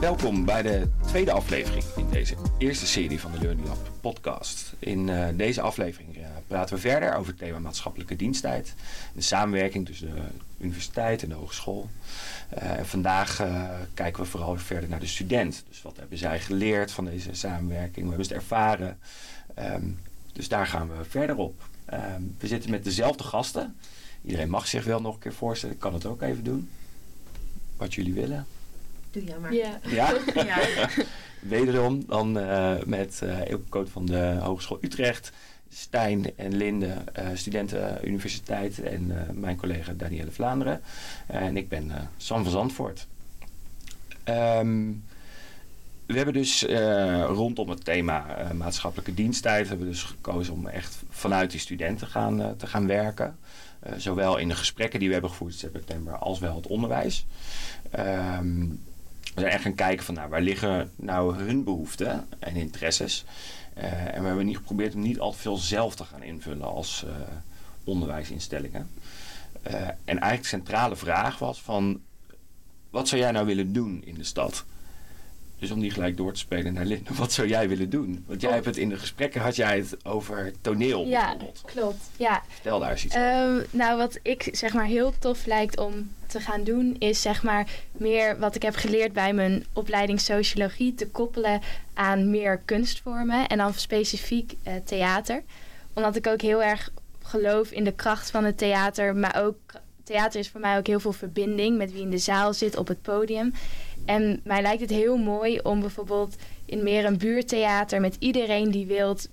Welkom 0.00 0.44
bij 0.44 0.62
de 0.62 0.88
tweede 1.06 1.32
aflevering 1.32 1.84
in 1.96 2.08
deze 2.10 2.34
eerste 2.58 2.86
serie 2.86 3.20
van 3.20 3.32
de 3.32 3.38
Learning 3.38 3.68
Lab 3.68 3.90
podcast. 4.00 4.74
In 4.78 5.08
uh, 5.08 5.28
deze 5.34 5.60
aflevering 5.60 6.16
uh, 6.16 6.26
praten 6.46 6.74
we 6.74 6.80
verder 6.80 7.14
over 7.14 7.26
het 7.28 7.38
thema 7.38 7.58
maatschappelijke 7.58 8.16
diensttijd. 8.16 8.74
De 9.14 9.20
samenwerking 9.20 9.86
tussen 9.86 10.14
de 10.14 10.22
universiteit 10.58 11.22
en 11.22 11.28
de 11.28 11.34
hogeschool. 11.34 11.88
en 12.48 12.86
vandaag 12.86 13.36
kijken 13.94 14.22
we 14.22 14.28
vooral 14.28 14.56
verder 14.56 14.88
naar 14.88 15.00
de 15.00 15.06
student. 15.06 15.64
Dus 15.68 15.82
wat 15.82 15.96
hebben 15.96 16.18
zij 16.18 16.40
geleerd 16.40 16.92
van 16.92 17.04
deze 17.04 17.34
samenwerking? 17.34 18.06
Hoe 18.06 18.08
hebben 18.08 18.26
ze 18.26 18.32
het 18.32 18.42
ervaren? 18.42 18.98
Um, 19.58 20.00
dus 20.32 20.48
daar 20.48 20.66
gaan 20.66 20.88
we 20.88 21.04
verder 21.04 21.36
op. 21.36 21.62
Um, 21.92 22.34
we 22.38 22.46
zitten 22.46 22.70
met 22.70 22.84
dezelfde 22.84 23.24
gasten. 23.24 23.76
Iedereen 24.24 24.50
mag 24.50 24.66
zich 24.66 24.84
wel 24.84 25.00
nog 25.00 25.14
een 25.14 25.20
keer 25.20 25.34
voorstellen. 25.34 25.74
Ik 25.74 25.80
kan 25.80 25.94
het 25.94 26.06
ook 26.06 26.22
even 26.22 26.44
doen. 26.44 26.68
Wat 27.76 27.94
jullie 27.94 28.14
willen. 28.14 28.46
Doe 29.16 29.24
jij 29.24 29.38
maar. 29.38 29.54
Ja. 29.54 29.80
ja? 29.82 30.14
ja. 30.34 30.58
Wederom 31.40 32.04
dan 32.06 32.38
uh, 32.38 32.74
met 32.86 33.20
uh, 33.24 33.54
Koot 33.68 33.90
van 33.90 34.06
de 34.06 34.38
Hogeschool 34.40 34.78
Utrecht. 34.80 35.32
Stijn 35.68 36.36
en 36.36 36.56
Linde, 36.56 36.94
uh, 37.18 37.28
studenten 37.34 37.98
universiteit 38.04 38.82
en 38.82 39.12
mijn 39.32 39.56
collega 39.56 39.92
Danielle 39.92 40.30
Vlaanderen. 40.30 40.80
en 41.26 41.56
ik 41.56 41.68
ben 41.68 41.92
Sam 42.16 42.42
van 42.42 42.52
Zandvoort. 42.52 43.06
Um, 44.24 45.04
we 46.06 46.16
hebben 46.16 46.34
dus 46.34 46.62
uh, 46.62 47.24
rondom 47.24 47.68
het 47.68 47.84
thema 47.84 48.40
uh, 48.40 48.50
maatschappelijke 48.50 49.14
diensttijd 49.14 49.68
hebben 49.68 49.86
we 49.86 49.92
dus 49.92 50.02
gekozen 50.02 50.54
om 50.54 50.66
echt 50.66 51.02
vanuit 51.10 51.50
die 51.50 51.60
studenten 51.60 52.06
gaan, 52.06 52.40
uh, 52.40 52.50
te 52.50 52.66
gaan 52.66 52.86
werken. 52.86 53.38
zowel 53.96 54.36
in 54.36 54.48
de 54.48 54.56
gesprekken 54.56 54.98
die 54.98 55.08
we 55.08 55.14
hebben 55.14 55.30
gevoerd 55.30 55.52
in 55.52 55.58
september 55.58 56.16
als 56.16 56.38
wel 56.38 56.56
het 56.56 56.66
onderwijs. 56.66 57.26
Um, 57.98 58.80
we 59.36 59.42
zijn 59.42 59.54
echt 59.54 59.62
gaan 59.62 59.74
kijken 59.74 60.04
van 60.04 60.14
nou, 60.14 60.28
waar 60.28 60.40
liggen 60.40 60.90
nou 60.96 61.36
hun 61.36 61.64
behoeften 61.64 62.26
en 62.38 62.56
interesses. 62.56 63.24
en 63.74 64.20
we 64.20 64.26
hebben 64.26 64.46
niet 64.46 64.56
geprobeerd 64.56 64.94
om 64.94 65.00
niet 65.00 65.20
al 65.20 65.32
te 65.32 65.38
veel 65.38 65.56
zelf 65.56 65.94
te 65.94 66.04
gaan 66.04 66.22
invullen 66.22 66.66
als 66.66 67.06
onderwijsinstellingen. 67.84 68.90
en 69.62 69.94
eigenlijk 70.04 70.42
de 70.42 70.48
centrale 70.48 70.96
vraag 70.96 71.38
was 71.38 71.62
van 71.62 72.00
wat 72.90 73.08
zou 73.08 73.20
jij 73.20 73.30
nou 73.30 73.46
willen 73.46 73.72
doen 73.72 74.02
in 74.04 74.14
de 74.14 74.24
stad? 74.24 74.64
Dus 75.58 75.70
om 75.70 75.80
die 75.80 75.90
gelijk 75.90 76.16
door 76.16 76.32
te 76.32 76.38
spelen 76.38 76.72
naar 76.72 76.84
Linde, 76.84 77.14
wat 77.18 77.32
zou 77.32 77.48
jij 77.48 77.68
willen 77.68 77.90
doen? 77.90 78.24
Want 78.26 78.40
jij 78.40 78.52
hebt 78.52 78.64
het 78.64 78.76
in 78.76 78.88
de 78.88 78.96
gesprekken, 78.96 79.40
had 79.40 79.56
jij 79.56 79.76
het 79.76 80.04
over 80.04 80.52
toneel 80.60 81.06
Ja, 81.06 81.36
klopt. 81.64 82.10
Ja. 82.16 82.42
Vertel 82.48 82.78
daar 82.78 82.90
eens 82.90 83.04
iets 83.04 83.14
um, 83.14 83.64
Nou, 83.70 83.98
wat 83.98 84.18
ik 84.22 84.48
zeg 84.52 84.72
maar 84.72 84.84
heel 84.84 85.12
tof 85.18 85.46
lijkt 85.46 85.78
om 85.78 86.10
te 86.26 86.40
gaan 86.40 86.64
doen, 86.64 86.96
is 86.98 87.22
zeg 87.22 87.42
maar 87.42 87.70
meer 87.92 88.38
wat 88.38 88.54
ik 88.54 88.62
heb 88.62 88.74
geleerd 88.74 89.12
bij 89.12 89.32
mijn 89.32 89.64
opleiding 89.72 90.20
sociologie 90.20 90.94
te 90.94 91.08
koppelen 91.08 91.60
aan 91.94 92.30
meer 92.30 92.58
kunstvormen 92.64 93.46
en 93.46 93.58
dan 93.58 93.74
specifiek 93.74 94.52
uh, 94.52 94.72
theater. 94.84 95.42
Omdat 95.92 96.16
ik 96.16 96.26
ook 96.26 96.40
heel 96.40 96.62
erg 96.62 96.90
geloof 97.22 97.70
in 97.70 97.84
de 97.84 97.92
kracht 97.92 98.30
van 98.30 98.44
het 98.44 98.58
theater, 98.58 99.16
maar 99.16 99.42
ook 99.44 99.58
theater 100.06 100.40
is 100.40 100.48
voor 100.48 100.60
mij 100.60 100.78
ook 100.78 100.86
heel 100.86 101.00
veel 101.00 101.12
verbinding 101.12 101.76
met 101.76 101.92
wie 101.92 102.02
in 102.02 102.10
de 102.10 102.18
zaal 102.18 102.54
zit 102.54 102.76
op 102.76 102.88
het 102.88 103.02
podium. 103.02 103.52
En 104.04 104.40
mij 104.44 104.62
lijkt 104.62 104.80
het 104.80 104.90
heel 104.90 105.16
mooi 105.16 105.60
om 105.62 105.80
bijvoorbeeld 105.80 106.36
in 106.64 106.82
meer 106.82 107.04
een 107.04 107.18
buurtheater 107.18 108.00
met 108.00 108.16
iedereen 108.18 108.70
die 108.70 108.86
wilt, 108.86 109.28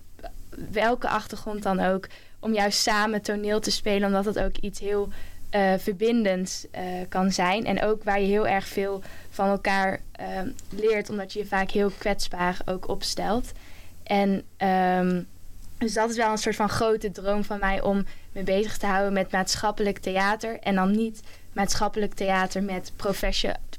welke 0.71 1.07
achtergrond 1.07 1.63
dan 1.63 1.79
ook, 1.79 2.07
om 2.39 2.53
juist 2.53 2.81
samen 2.81 3.22
toneel 3.22 3.59
te 3.59 3.72
spelen, 3.72 4.07
omdat 4.07 4.25
het 4.25 4.39
ook 4.39 4.57
iets 4.57 4.79
heel 4.79 5.09
uh, 5.56 5.73
verbindends 5.78 6.66
uh, 6.75 6.81
kan 7.09 7.31
zijn. 7.31 7.66
En 7.66 7.84
ook 7.84 8.03
waar 8.03 8.22
je 8.22 8.28
heel 8.28 8.47
erg 8.47 8.67
veel 8.67 9.01
van 9.29 9.50
elkaar 9.50 10.00
uh, 10.19 10.28
leert, 10.69 11.09
omdat 11.09 11.34
je 11.34 11.40
je 11.40 11.45
vaak 11.45 11.72
heel 11.72 11.91
kwetsbaar 11.97 12.57
ook 12.66 12.88
opstelt. 12.88 13.51
En 14.03 14.44
um, 15.00 15.28
dus 15.83 15.94
dat 15.94 16.09
is 16.09 16.16
wel 16.16 16.31
een 16.31 16.38
soort 16.38 16.55
van 16.55 16.69
grote 16.69 17.11
droom 17.11 17.44
van 17.44 17.59
mij 17.59 17.81
om 17.81 18.05
me 18.31 18.44
bezig 18.44 18.77
te 18.77 18.85
houden 18.85 19.13
met 19.13 19.31
maatschappelijk 19.31 19.99
theater. 19.99 20.59
En 20.59 20.75
dan 20.75 20.91
niet 20.91 21.21
maatschappelijk 21.53 22.13
theater 22.13 22.63
met 22.63 22.91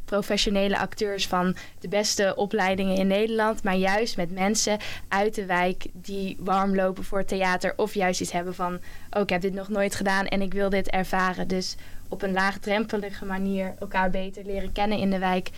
professionele 0.04 0.78
acteurs 0.78 1.26
van 1.26 1.56
de 1.80 1.88
beste 1.88 2.36
opleidingen 2.36 2.96
in 2.96 3.06
Nederland. 3.06 3.62
Maar 3.62 3.76
juist 3.76 4.16
met 4.16 4.30
mensen 4.30 4.78
uit 5.08 5.34
de 5.34 5.46
wijk 5.46 5.86
die 5.92 6.36
warm 6.40 6.74
lopen 6.74 7.04
voor 7.04 7.24
theater. 7.24 7.72
Of 7.76 7.94
juist 7.94 8.20
iets 8.20 8.32
hebben 8.32 8.54
van: 8.54 8.80
oh, 9.10 9.22
ik 9.22 9.28
heb 9.28 9.40
dit 9.40 9.54
nog 9.54 9.68
nooit 9.68 9.94
gedaan 9.94 10.26
en 10.26 10.42
ik 10.42 10.52
wil 10.52 10.70
dit 10.70 10.90
ervaren. 10.90 11.48
Dus 11.48 11.76
op 12.08 12.22
een 12.22 12.32
laagdrempelige 12.32 13.24
manier 13.24 13.74
elkaar 13.78 14.10
beter 14.10 14.44
leren 14.44 14.72
kennen 14.72 14.98
in 14.98 15.10
de 15.10 15.18
wijk. 15.18 15.50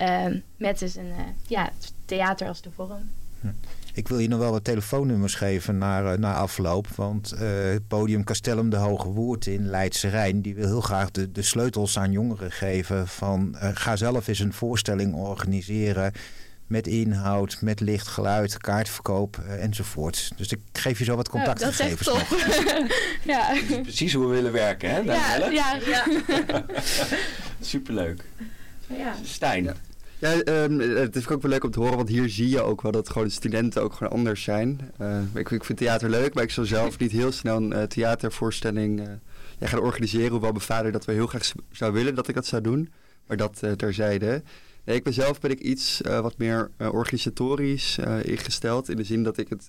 Uh, 0.00 0.26
met 0.56 0.78
dus 0.78 0.94
een 0.94 1.06
uh, 1.06 1.20
ja, 1.46 1.70
theater 2.04 2.48
als 2.48 2.62
de 2.62 2.70
vorm. 2.70 3.10
Hm. 3.40 3.48
Ik 3.96 4.08
wil 4.08 4.18
je 4.18 4.28
nog 4.28 4.38
wel 4.38 4.50
wat 4.50 4.64
telefoonnummers 4.64 5.34
geven 5.34 5.78
naar, 5.78 6.12
uh, 6.12 6.18
naar 6.18 6.34
afloop. 6.34 6.86
Want 6.88 7.34
uh, 7.34 7.40
het 7.72 7.88
podium 7.88 8.24
Castellum 8.24 8.70
de 8.70 8.76
Hoge 8.76 9.08
Woerd 9.08 9.46
in 9.46 9.66
Leidse 9.66 10.08
Rijn... 10.08 10.42
die 10.42 10.54
wil 10.54 10.66
heel 10.66 10.80
graag 10.80 11.10
de, 11.10 11.32
de 11.32 11.42
sleutels 11.42 11.98
aan 11.98 12.12
jongeren 12.12 12.50
geven. 12.50 13.08
Van 13.08 13.56
uh, 13.62 13.70
ga 13.74 13.96
zelf 13.96 14.26
eens 14.26 14.38
een 14.38 14.52
voorstelling 14.52 15.14
organiseren... 15.14 16.12
met 16.66 16.86
inhoud, 16.86 17.58
met 17.60 17.80
licht, 17.80 18.06
geluid, 18.06 18.56
kaartverkoop 18.56 19.38
enzovoort. 19.58 20.32
Dus 20.36 20.52
ik 20.52 20.60
geef 20.72 20.98
je 20.98 21.04
zo 21.04 21.16
wat 21.16 21.28
contactgegevens. 21.28 22.08
Oh, 22.08 22.14
dat 22.14 22.38
is 22.38 22.38
echt 22.38 22.68
top. 22.68 22.88
ja. 23.32 23.54
Precies 23.82 24.12
hoe 24.12 24.26
we 24.26 24.34
willen 24.34 24.52
werken, 24.52 24.90
hè? 24.90 24.98
Ja, 24.98 25.50
ja, 25.50 25.78
ja. 25.86 26.04
Superleuk. 27.60 28.24
Ja. 28.86 29.14
Stijn. 29.22 29.74
Ja. 30.24 30.64
Um, 30.64 30.80
het 30.80 31.16
is 31.16 31.28
ook 31.28 31.42
wel 31.42 31.50
leuk 31.50 31.64
om 31.64 31.70
te 31.70 31.80
horen, 31.80 31.96
want 31.96 32.08
hier 32.08 32.28
zie 32.28 32.48
je 32.48 32.60
ook 32.60 32.82
wel 32.82 32.92
dat 32.92 33.08
gewoon 33.08 33.26
de 33.26 33.32
studenten 33.32 33.82
ook 33.82 33.92
gewoon 33.92 34.12
anders 34.12 34.42
zijn. 34.42 34.90
Uh, 35.00 35.18
ik, 35.34 35.50
ik, 35.50 35.64
vind 35.64 35.78
theater 35.78 36.10
leuk, 36.10 36.34
maar 36.34 36.42
ik 36.42 36.50
zal 36.50 36.64
zelf 36.64 36.98
niet 36.98 37.12
heel 37.12 37.32
snel 37.32 37.56
een 37.56 37.72
uh, 37.72 37.82
theatervoorstelling 37.82 39.00
uh, 39.00 39.06
ja, 39.58 39.66
gaan 39.66 39.80
organiseren. 39.80 40.30
Hoewel 40.30 40.50
mijn 40.50 40.62
vader 40.62 40.92
dat 40.92 41.04
wel 41.04 41.14
heel 41.14 41.26
graag 41.26 41.52
zou 41.70 41.92
willen 41.92 42.14
dat 42.14 42.28
ik 42.28 42.34
dat 42.34 42.46
zou 42.46 42.62
doen. 42.62 42.92
Maar 43.26 43.36
dat 43.36 43.62
terzijde. 43.76 44.42
Nee, 44.84 44.96
ik 44.96 45.04
ben 45.04 45.12
zelf 45.12 45.40
ben 45.40 45.50
ik 45.50 45.60
iets 45.60 46.00
wat 46.02 46.38
meer 46.38 46.70
organisatorisch 46.78 47.98
ingesteld. 48.22 48.88
In 48.88 48.96
de 48.96 49.04
zin 49.04 49.22
dat 49.22 49.38
ik 49.38 49.48
het 49.48 49.68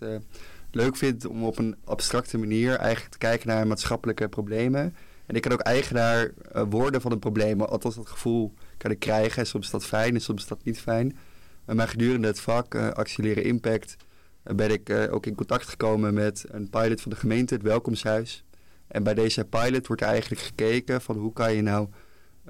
leuk 0.72 0.96
vind 0.96 1.26
om 1.26 1.44
op 1.44 1.58
een 1.58 1.76
abstracte 1.84 2.38
manier 2.38 2.76
eigenlijk 2.76 3.12
te 3.12 3.18
kijken 3.18 3.48
naar 3.48 3.68
maatschappelijke 3.68 4.28
problemen. 4.28 4.96
En 5.26 5.36
ik 5.36 5.42
kan 5.42 5.52
ook 5.52 5.60
eigenaar 5.60 6.32
worden 6.70 7.02
van 7.02 7.12
een 7.12 7.20
probleem. 7.20 7.62
Althans 7.62 7.96
dat 7.96 8.10
gevoel 8.10 8.54
kan 8.78 8.91
ik 8.91 9.00
krijgen. 9.00 9.47
Soms 9.47 9.66
is 9.66 9.72
dat 9.72 9.86
fijn 9.86 10.13
en 10.13 10.22
soms 10.22 10.41
is 10.41 10.47
dat 10.47 10.63
niet 10.63 10.80
fijn. 10.80 11.18
Maar 11.74 11.88
gedurende 11.88 12.28
het 12.28 12.40
vak 12.40 12.75
uh, 12.75 12.90
Accelereren 12.90 13.44
Impact 13.44 13.96
uh, 14.46 14.56
ben 14.56 14.72
ik 14.72 14.90
uh, 14.90 15.13
ook 15.13 15.25
in 15.25 15.36
contact 15.36 15.68
gekomen 15.68 16.13
met 16.13 16.46
een 16.47 16.69
pilot 16.69 17.02
van 17.02 17.12
de 17.12 17.18
gemeente, 17.18 17.53
het 17.53 17.63
Welkomshuis. 17.63 18.44
En 18.88 19.03
bij 19.03 19.13
deze 19.13 19.46
pilot 19.46 19.88
wordt 19.88 20.02
eigenlijk 20.02 20.41
gekeken 20.41 21.02
van 21.02 21.18
hoe 21.18 21.34
kan 21.34 21.53
je 21.53 21.62
nou 21.62 21.88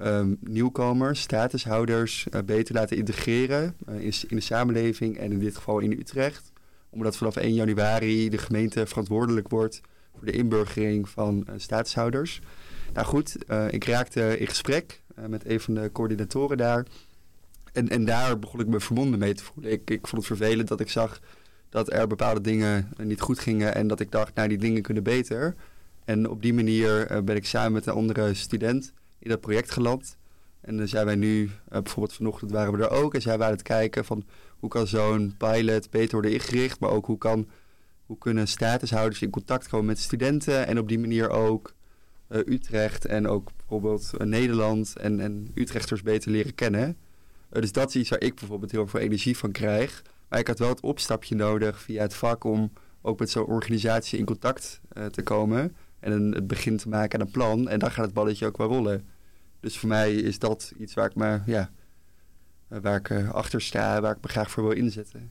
um, 0.00 0.36
nieuwkomers, 0.40 1.20
statushouders 1.20 2.26
beter 2.44 2.74
laten 2.74 2.96
integreren 2.96 3.76
in, 3.98 4.12
de 4.28 4.40
samenleving 4.40 5.16
en 5.18 5.32
in 5.32 5.38
dit 5.38 5.56
geval 5.56 5.78
in 5.78 5.92
Utrecht. 5.92 6.52
Omdat 6.90 7.16
vanaf 7.16 7.36
1 7.36 7.54
januari 7.54 8.28
de 8.28 8.38
gemeente 8.38 8.86
verantwoordelijk 8.86 9.48
wordt 9.48 9.80
voor 10.16 10.24
de 10.24 10.32
inburgering 10.32 11.08
van 11.08 11.46
statushouders. 11.56 12.40
Nou 12.92 13.06
goed, 13.06 13.36
ik 13.70 13.84
raakte 13.84 14.38
in 14.38 14.46
gesprek 14.46 15.02
uh, 15.02 15.05
met 15.28 15.50
een 15.50 15.60
van 15.60 15.74
de 15.74 15.90
coördinatoren 15.92 16.56
daar. 16.56 16.86
En, 17.72 17.88
en 17.88 18.04
daar 18.04 18.38
begon 18.38 18.60
ik 18.60 18.66
me 18.66 18.80
verbonden 18.80 19.18
mee 19.18 19.34
te 19.34 19.44
voelen. 19.44 19.72
Ik, 19.72 19.90
ik 19.90 20.06
vond 20.06 20.26
het 20.26 20.36
vervelend 20.38 20.68
dat 20.68 20.80
ik 20.80 20.90
zag 20.90 21.20
dat 21.68 21.92
er 21.92 22.06
bepaalde 22.06 22.40
dingen 22.40 22.92
niet 22.96 23.20
goed 23.20 23.38
gingen. 23.38 23.74
En 23.74 23.86
dat 23.86 24.00
ik 24.00 24.10
dacht, 24.10 24.34
nou 24.34 24.48
die 24.48 24.58
dingen 24.58 24.82
kunnen 24.82 25.02
beter. 25.02 25.54
En 26.04 26.28
op 26.28 26.42
die 26.42 26.54
manier 26.54 27.10
uh, 27.12 27.20
ben 27.20 27.36
ik 27.36 27.46
samen 27.46 27.72
met 27.72 27.86
een 27.86 27.92
andere 27.92 28.34
student 28.34 28.92
in 29.18 29.28
dat 29.28 29.40
project 29.40 29.70
geland. 29.70 30.16
En 30.60 30.76
dan 30.76 30.88
zijn 30.88 31.06
wij 31.06 31.14
nu, 31.14 31.50
bijvoorbeeld 31.68 32.16
vanochtend 32.16 32.50
waren 32.50 32.72
we 32.72 32.84
er 32.84 32.90
ook. 32.90 33.14
En 33.14 33.22
zijn 33.22 33.38
wij 33.38 33.46
aan 33.46 33.52
het 33.52 33.62
kijken 33.62 34.04
van 34.04 34.24
hoe 34.58 34.70
kan 34.70 34.86
zo'n 34.86 35.34
pilot 35.38 35.90
beter 35.90 36.12
worden 36.12 36.32
ingericht. 36.32 36.80
Maar 36.80 36.90
ook 36.90 37.06
hoe, 37.06 37.18
kan, 37.18 37.48
hoe 38.06 38.18
kunnen 38.18 38.48
statushouders 38.48 39.22
in 39.22 39.30
contact 39.30 39.68
komen 39.68 39.86
met 39.86 39.98
studenten. 39.98 40.66
En 40.66 40.78
op 40.78 40.88
die 40.88 40.98
manier 40.98 41.30
ook 41.30 41.74
Utrecht 42.28 43.04
en 43.04 43.28
ook 43.28 43.50
bijvoorbeeld 43.68 44.10
uh, 44.18 44.26
Nederland 44.26 44.96
en, 44.96 45.20
en 45.20 45.50
Utrechters 45.54 46.02
beter 46.02 46.30
leren 46.30 46.54
kennen. 46.54 46.96
Uh, 47.52 47.60
dus 47.60 47.72
dat 47.72 47.88
is 47.88 47.96
iets 47.96 48.10
waar 48.10 48.22
ik 48.22 48.34
bijvoorbeeld 48.34 48.70
heel 48.70 48.86
veel 48.86 49.00
energie 49.00 49.36
van 49.36 49.52
krijg. 49.52 50.02
Maar 50.28 50.38
ik 50.38 50.46
had 50.46 50.58
wel 50.58 50.68
het 50.68 50.80
opstapje 50.80 51.34
nodig 51.34 51.82
via 51.82 52.02
het 52.02 52.14
vak 52.14 52.44
om 52.44 52.72
ook 53.02 53.18
met 53.18 53.30
zo'n 53.30 53.46
organisatie 53.46 54.18
in 54.18 54.24
contact 54.24 54.80
te 55.10 55.22
komen. 55.22 55.76
En 56.00 56.12
een, 56.12 56.32
het 56.32 56.46
begin 56.46 56.76
te 56.76 56.88
maken 56.88 57.20
aan 57.20 57.26
een 57.26 57.32
plan. 57.32 57.68
En 57.68 57.78
dan 57.78 57.90
gaat 57.90 58.04
het 58.04 58.14
balletje 58.14 58.46
ook 58.46 58.56
wel 58.56 58.68
rollen. 58.68 59.06
Dus 59.60 59.78
voor 59.78 59.88
mij 59.88 60.14
is 60.14 60.38
dat 60.38 60.72
iets 60.78 60.94
waar 60.94 61.06
ik 61.06 61.14
me, 61.14 61.40
ja, 61.46 61.70
waar 62.68 62.96
ik 62.96 63.10
achter 63.32 63.60
sta, 63.60 64.00
waar 64.00 64.16
ik 64.16 64.22
me 64.22 64.28
graag 64.28 64.50
voor 64.50 64.62
wil 64.62 64.72
inzetten. 64.72 65.30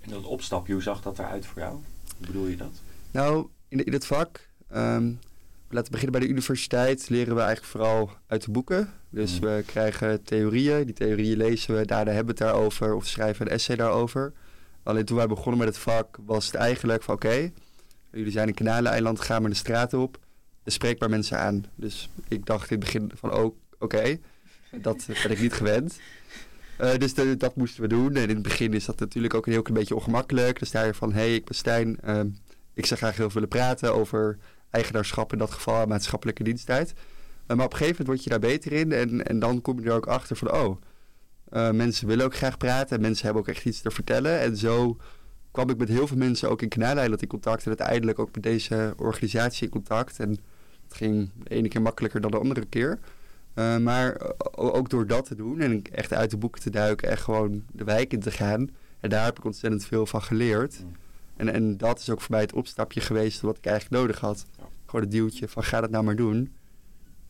En 0.00 0.10
dat 0.10 0.24
opstapje, 0.24 0.72
hoe 0.72 0.82
zag 0.82 1.02
dat 1.02 1.18
eruit 1.18 1.46
voor 1.46 1.62
jou? 1.62 1.72
Hoe 2.16 2.26
bedoel 2.26 2.46
je 2.46 2.56
dat? 2.56 2.82
Nou, 3.10 3.48
in, 3.68 3.84
in 3.84 3.92
het 3.92 4.06
vak 4.06 4.48
um, 4.74 5.18
laten 5.68 5.84
we 5.84 5.90
beginnen 5.90 6.12
bij 6.12 6.20
de 6.20 6.28
universiteit. 6.28 7.08
Leren 7.08 7.34
we 7.34 7.40
eigenlijk 7.40 7.70
vooral 7.70 8.10
uit 8.26 8.44
de 8.44 8.50
boeken. 8.50 8.90
Dus 9.10 9.40
Mm. 9.40 9.46
we 9.46 9.62
krijgen 9.66 10.22
theorieën. 10.22 10.84
Die 10.84 10.94
theorieën 10.94 11.36
lezen 11.36 11.76
we, 11.76 11.84
daarna 11.86 12.10
hebben 12.12 12.34
we 12.36 12.44
het 12.44 12.52
daarover 12.52 12.94
of 12.94 13.06
schrijven 13.06 13.46
een 13.46 13.52
essay 13.52 13.76
daarover. 13.76 14.32
Alleen 14.82 15.04
toen 15.04 15.16
wij 15.16 15.26
begonnen 15.26 15.58
met 15.58 15.68
het 15.68 15.78
vak 15.78 16.18
was 16.26 16.46
het 16.46 16.54
eigenlijk 16.54 17.02
van 17.02 17.14
oké, 17.14 17.50
jullie 18.12 18.32
zijn 18.32 18.48
een 18.48 18.54
kanaleiland, 18.54 19.20
gaan 19.20 19.40
maar 19.40 19.50
de 19.50 19.56
straat 19.56 19.94
op. 19.94 20.18
En 20.64 20.72
spreek 20.72 20.98
maar 21.00 21.10
mensen 21.10 21.38
aan. 21.38 21.64
Dus 21.74 22.08
ik 22.28 22.46
dacht 22.46 22.70
in 22.70 22.76
het 22.76 22.84
begin 22.84 23.10
van 23.14 23.32
oh, 23.34 23.56
oké, 23.78 24.18
dat 24.80 25.06
ben 25.22 25.30
ik 25.30 25.40
niet 25.40 25.52
gewend. 25.52 25.98
Eh, 26.78 26.96
dus 26.98 27.14
de- 27.14 27.36
dat 27.36 27.56
moesten 27.56 27.82
we 27.82 27.88
doen. 27.88 28.14
En 28.14 28.22
in 28.22 28.28
het 28.34 28.42
begin 28.42 28.74
is 28.74 28.84
dat 28.84 29.00
natuurlijk 29.00 29.34
ook 29.34 29.46
een 29.46 29.52
heel 29.52 29.62
klein 29.62 29.78
beetje 29.78 29.94
ongemakkelijk. 29.94 30.58
Dan 30.58 30.68
sta 30.68 30.82
je 30.82 30.94
van, 30.94 31.12
hé, 31.12 31.18
hey, 31.20 31.34
ik 31.34 31.44
ben 31.44 31.54
Stijn. 31.54 32.00
Ehm, 32.00 32.28
ik 32.74 32.86
zou 32.86 33.00
graag 33.00 33.16
heel 33.16 33.24
veel 33.30 33.34
willen 33.40 33.48
praten 33.48 33.94
over 33.94 34.38
eigenaarschap 34.70 35.32
in 35.32 35.38
dat 35.38 35.50
geval 35.50 35.82
en 35.82 35.88
maatschappelijke 35.88 36.42
diensttijd. 36.42 36.92
Eh, 37.46 37.56
maar 37.56 37.66
op 37.66 37.72
een 37.72 37.78
gegeven 37.78 38.04
moment 38.04 38.06
word 38.06 38.24
je 38.24 38.30
daar 38.30 38.50
beter 38.50 38.72
in. 38.72 38.92
En, 38.92 39.26
en 39.26 39.38
dan 39.38 39.60
kom 39.60 39.80
je 39.80 39.88
er 39.88 39.94
ook 39.94 40.06
achter 40.06 40.36
van, 40.36 40.52
oh, 40.52 40.80
eh, 41.48 41.70
mensen 41.70 42.06
willen 42.06 42.24
ook 42.24 42.36
graag 42.36 42.56
praten. 42.56 42.96
En 42.96 43.02
mensen 43.02 43.24
hebben 43.24 43.42
ook 43.42 43.48
echt 43.48 43.64
iets 43.64 43.80
te 43.80 43.90
vertellen. 43.90 44.40
En 44.40 44.56
zo 44.56 44.96
kwam 45.50 45.70
ik 45.70 45.76
met 45.76 45.88
heel 45.88 46.06
veel 46.06 46.16
mensen 46.16 46.50
ook 46.50 46.62
in 46.62 46.68
Kanaaleiland 46.68 47.22
in 47.22 47.28
contact. 47.28 47.62
En 47.62 47.68
uiteindelijk 47.68 48.18
ook 48.18 48.34
met 48.34 48.42
deze 48.42 48.94
organisatie 48.96 49.64
in 49.64 49.70
contact. 49.70 50.20
En 50.20 50.30
het 50.84 50.96
ging 50.96 51.30
de 51.42 51.50
ene 51.50 51.68
keer 51.68 51.82
makkelijker 51.82 52.20
dan 52.20 52.30
de 52.30 52.38
andere 52.38 52.66
keer. 52.66 52.98
Uh, 53.54 53.76
maar 53.76 54.20
ook 54.52 54.90
door 54.90 55.06
dat 55.06 55.24
te 55.24 55.34
doen 55.34 55.60
en 55.60 55.82
echt 55.82 56.12
uit 56.12 56.30
de 56.30 56.36
boeken 56.36 56.60
te 56.60 56.70
duiken 56.70 57.10
en 57.10 57.18
gewoon 57.18 57.64
de 57.72 57.84
wijk 57.84 58.12
in 58.12 58.20
te 58.20 58.30
gaan. 58.30 58.70
En 59.00 59.10
daar 59.10 59.24
heb 59.24 59.38
ik 59.38 59.44
ontzettend 59.44 59.86
veel 59.86 60.06
van 60.06 60.22
geleerd. 60.22 60.80
Mm. 60.82 60.92
En, 61.36 61.52
en 61.52 61.76
dat 61.76 61.98
is 61.98 62.10
ook 62.10 62.20
voor 62.20 62.30
mij 62.30 62.40
het 62.40 62.52
opstapje 62.52 63.00
geweest 63.00 63.40
wat 63.40 63.56
ik 63.56 63.66
eigenlijk 63.66 64.02
nodig 64.02 64.20
had. 64.20 64.46
Gewoon 64.86 65.00
het 65.00 65.10
duwtje 65.10 65.48
van 65.48 65.64
ga 65.64 65.80
dat 65.80 65.90
nou 65.90 66.04
maar 66.04 66.16
doen. 66.16 66.54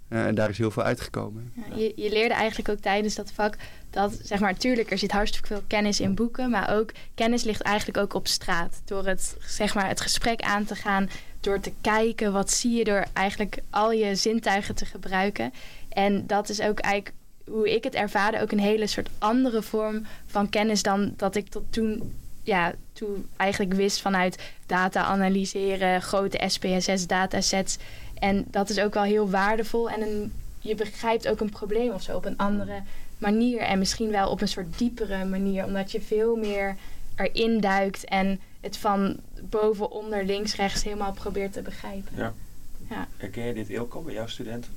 Uh, 0.08 0.26
en 0.26 0.34
daar 0.34 0.50
is 0.50 0.58
heel 0.58 0.70
veel 0.70 0.82
uitgekomen. 0.82 1.52
Ja, 1.54 1.76
je, 1.76 1.92
je 1.96 2.10
leerde 2.10 2.34
eigenlijk 2.34 2.68
ook 2.68 2.78
tijdens 2.78 3.14
dat 3.14 3.32
vak 3.32 3.56
dat, 3.90 4.18
zeg 4.22 4.40
maar, 4.40 4.56
tuurlijk, 4.56 4.90
er 4.90 4.98
zit 4.98 5.12
hartstikke 5.12 5.46
veel 5.46 5.62
kennis 5.66 6.00
in 6.00 6.14
boeken, 6.14 6.50
maar 6.50 6.76
ook 6.76 6.90
kennis 7.14 7.44
ligt 7.44 7.60
eigenlijk 7.60 7.98
ook 7.98 8.14
op 8.14 8.26
straat. 8.26 8.80
Door 8.84 9.06
het, 9.06 9.36
zeg 9.46 9.74
maar, 9.74 9.88
het 9.88 10.00
gesprek 10.00 10.40
aan 10.40 10.64
te 10.64 10.74
gaan, 10.74 11.08
door 11.40 11.60
te 11.60 11.72
kijken, 11.80 12.32
wat 12.32 12.50
zie 12.50 12.76
je, 12.76 12.84
door 12.84 13.04
eigenlijk 13.12 13.58
al 13.70 13.92
je 13.92 14.14
zintuigen 14.14 14.74
te 14.74 14.84
gebruiken. 14.84 15.52
En 15.88 16.26
dat 16.26 16.48
is 16.48 16.60
ook 16.60 16.78
eigenlijk 16.78 17.14
hoe 17.44 17.74
ik 17.74 17.84
het 17.84 17.94
ervaarde, 17.94 18.40
ook 18.40 18.52
een 18.52 18.58
hele 18.58 18.86
soort 18.86 19.10
andere 19.18 19.62
vorm 19.62 20.06
van 20.26 20.48
kennis 20.48 20.82
dan 20.82 21.14
dat 21.16 21.36
ik 21.36 21.48
tot 21.48 21.64
toen, 21.70 22.14
ja, 22.46 22.74
toen 22.92 23.28
eigenlijk 23.36 23.72
wist 23.72 24.00
vanuit 24.00 24.38
data 24.66 25.02
analyseren, 25.02 26.02
grote 26.02 26.42
SPSS 26.46 27.06
datasets. 27.06 27.78
En 28.14 28.44
dat 28.50 28.70
is 28.70 28.80
ook 28.80 28.94
wel 28.94 29.02
heel 29.02 29.30
waardevol. 29.30 29.90
En 29.90 30.02
een, 30.02 30.32
je 30.58 30.74
begrijpt 30.74 31.28
ook 31.28 31.40
een 31.40 31.50
probleem 31.50 31.90
of 31.90 32.02
zo 32.02 32.16
op 32.16 32.24
een 32.24 32.36
andere 32.36 32.82
manier. 33.18 33.60
En 33.60 33.78
misschien 33.78 34.10
wel 34.10 34.30
op 34.30 34.40
een 34.40 34.48
soort 34.48 34.78
diepere 34.78 35.24
manier. 35.24 35.64
Omdat 35.64 35.92
je 35.92 36.00
veel 36.00 36.36
meer 36.36 36.76
erin 37.16 37.60
duikt 37.60 38.04
en 38.04 38.40
het 38.60 38.76
van 38.76 39.16
boven, 39.42 39.90
onder, 39.90 40.24
links, 40.24 40.56
rechts 40.56 40.84
helemaal 40.84 41.12
probeert 41.12 41.52
te 41.52 41.62
begrijpen. 41.62 42.16
Ja. 42.16 42.34
ja. 42.90 43.08
Herken 43.16 43.44
je 43.44 43.54
dit 43.54 43.68
Ilko 43.68 44.00
bij 44.00 44.14
jouw 44.14 44.26
studenten? 44.26 44.72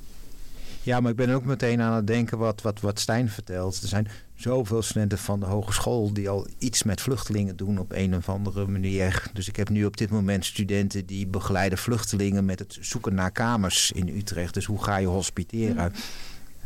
Ja, 0.82 1.00
maar 1.00 1.10
ik 1.10 1.16
ben 1.16 1.30
ook 1.30 1.44
meteen 1.44 1.80
aan 1.80 1.94
het 1.94 2.06
denken 2.06 2.38
wat, 2.38 2.62
wat, 2.62 2.80
wat 2.80 3.00
Stijn 3.00 3.28
vertelt. 3.28 3.82
Er 3.82 3.88
zijn 3.88 4.08
zoveel 4.34 4.82
studenten 4.82 5.18
van 5.18 5.40
de 5.40 5.46
hogeschool 5.46 6.12
die 6.12 6.28
al 6.28 6.46
iets 6.58 6.82
met 6.82 7.00
vluchtelingen 7.00 7.56
doen 7.56 7.78
op 7.78 7.92
een 7.92 8.16
of 8.16 8.28
andere 8.28 8.66
manier. 8.66 9.30
Dus 9.32 9.48
ik 9.48 9.56
heb 9.56 9.68
nu 9.68 9.84
op 9.84 9.96
dit 9.96 10.10
moment 10.10 10.44
studenten 10.44 11.06
die 11.06 11.26
begeleiden 11.26 11.78
vluchtelingen 11.78 12.44
met 12.44 12.58
het 12.58 12.78
zoeken 12.80 13.14
naar 13.14 13.30
kamers 13.30 13.92
in 13.92 14.08
Utrecht. 14.08 14.54
Dus 14.54 14.64
hoe 14.64 14.84
ga 14.84 14.96
je 14.96 15.06
hospiteren? 15.06 15.92
Mm. 15.92 16.00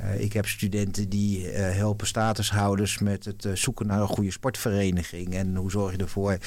Uh, 0.00 0.20
ik 0.20 0.32
heb 0.32 0.46
studenten 0.46 1.08
die 1.08 1.52
uh, 1.52 1.52
helpen 1.52 2.06
statushouders 2.06 2.98
met 2.98 3.24
het 3.24 3.44
uh, 3.44 3.54
zoeken 3.54 3.86
naar 3.86 4.00
een 4.00 4.06
goede 4.06 4.30
sportvereniging. 4.30 5.34
En 5.34 5.56
hoe 5.56 5.70
zorg 5.70 5.92
je 5.92 5.98
ervoor 5.98 6.38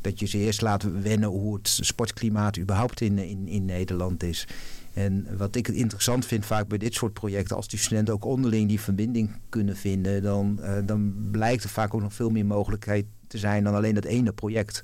dat 0.00 0.20
je 0.20 0.26
ze 0.26 0.38
eerst 0.38 0.60
laat 0.60 0.82
wennen 1.02 1.28
hoe 1.28 1.54
het 1.54 1.68
sportklimaat 1.68 2.58
überhaupt 2.58 3.00
in, 3.00 3.18
in, 3.18 3.48
in 3.48 3.64
Nederland 3.64 4.22
is. 4.22 4.46
En 4.92 5.36
wat 5.36 5.56
ik 5.56 5.68
interessant 5.68 6.26
vind 6.26 6.46
vaak 6.46 6.68
bij 6.68 6.78
dit 6.78 6.94
soort 6.94 7.12
projecten, 7.12 7.56
als 7.56 7.68
die 7.68 7.78
studenten 7.78 8.14
ook 8.14 8.24
onderling 8.24 8.68
die 8.68 8.80
verbinding 8.80 9.30
kunnen 9.48 9.76
vinden, 9.76 10.22
dan, 10.22 10.58
uh, 10.60 10.76
dan 10.84 11.14
blijkt 11.30 11.64
er 11.64 11.70
vaak 11.70 11.94
ook 11.94 12.02
nog 12.02 12.14
veel 12.14 12.30
meer 12.30 12.46
mogelijkheid 12.46 13.04
te 13.26 13.38
zijn 13.38 13.64
dan 13.64 13.74
alleen 13.74 13.94
dat 13.94 14.04
ene 14.04 14.32
project. 14.32 14.80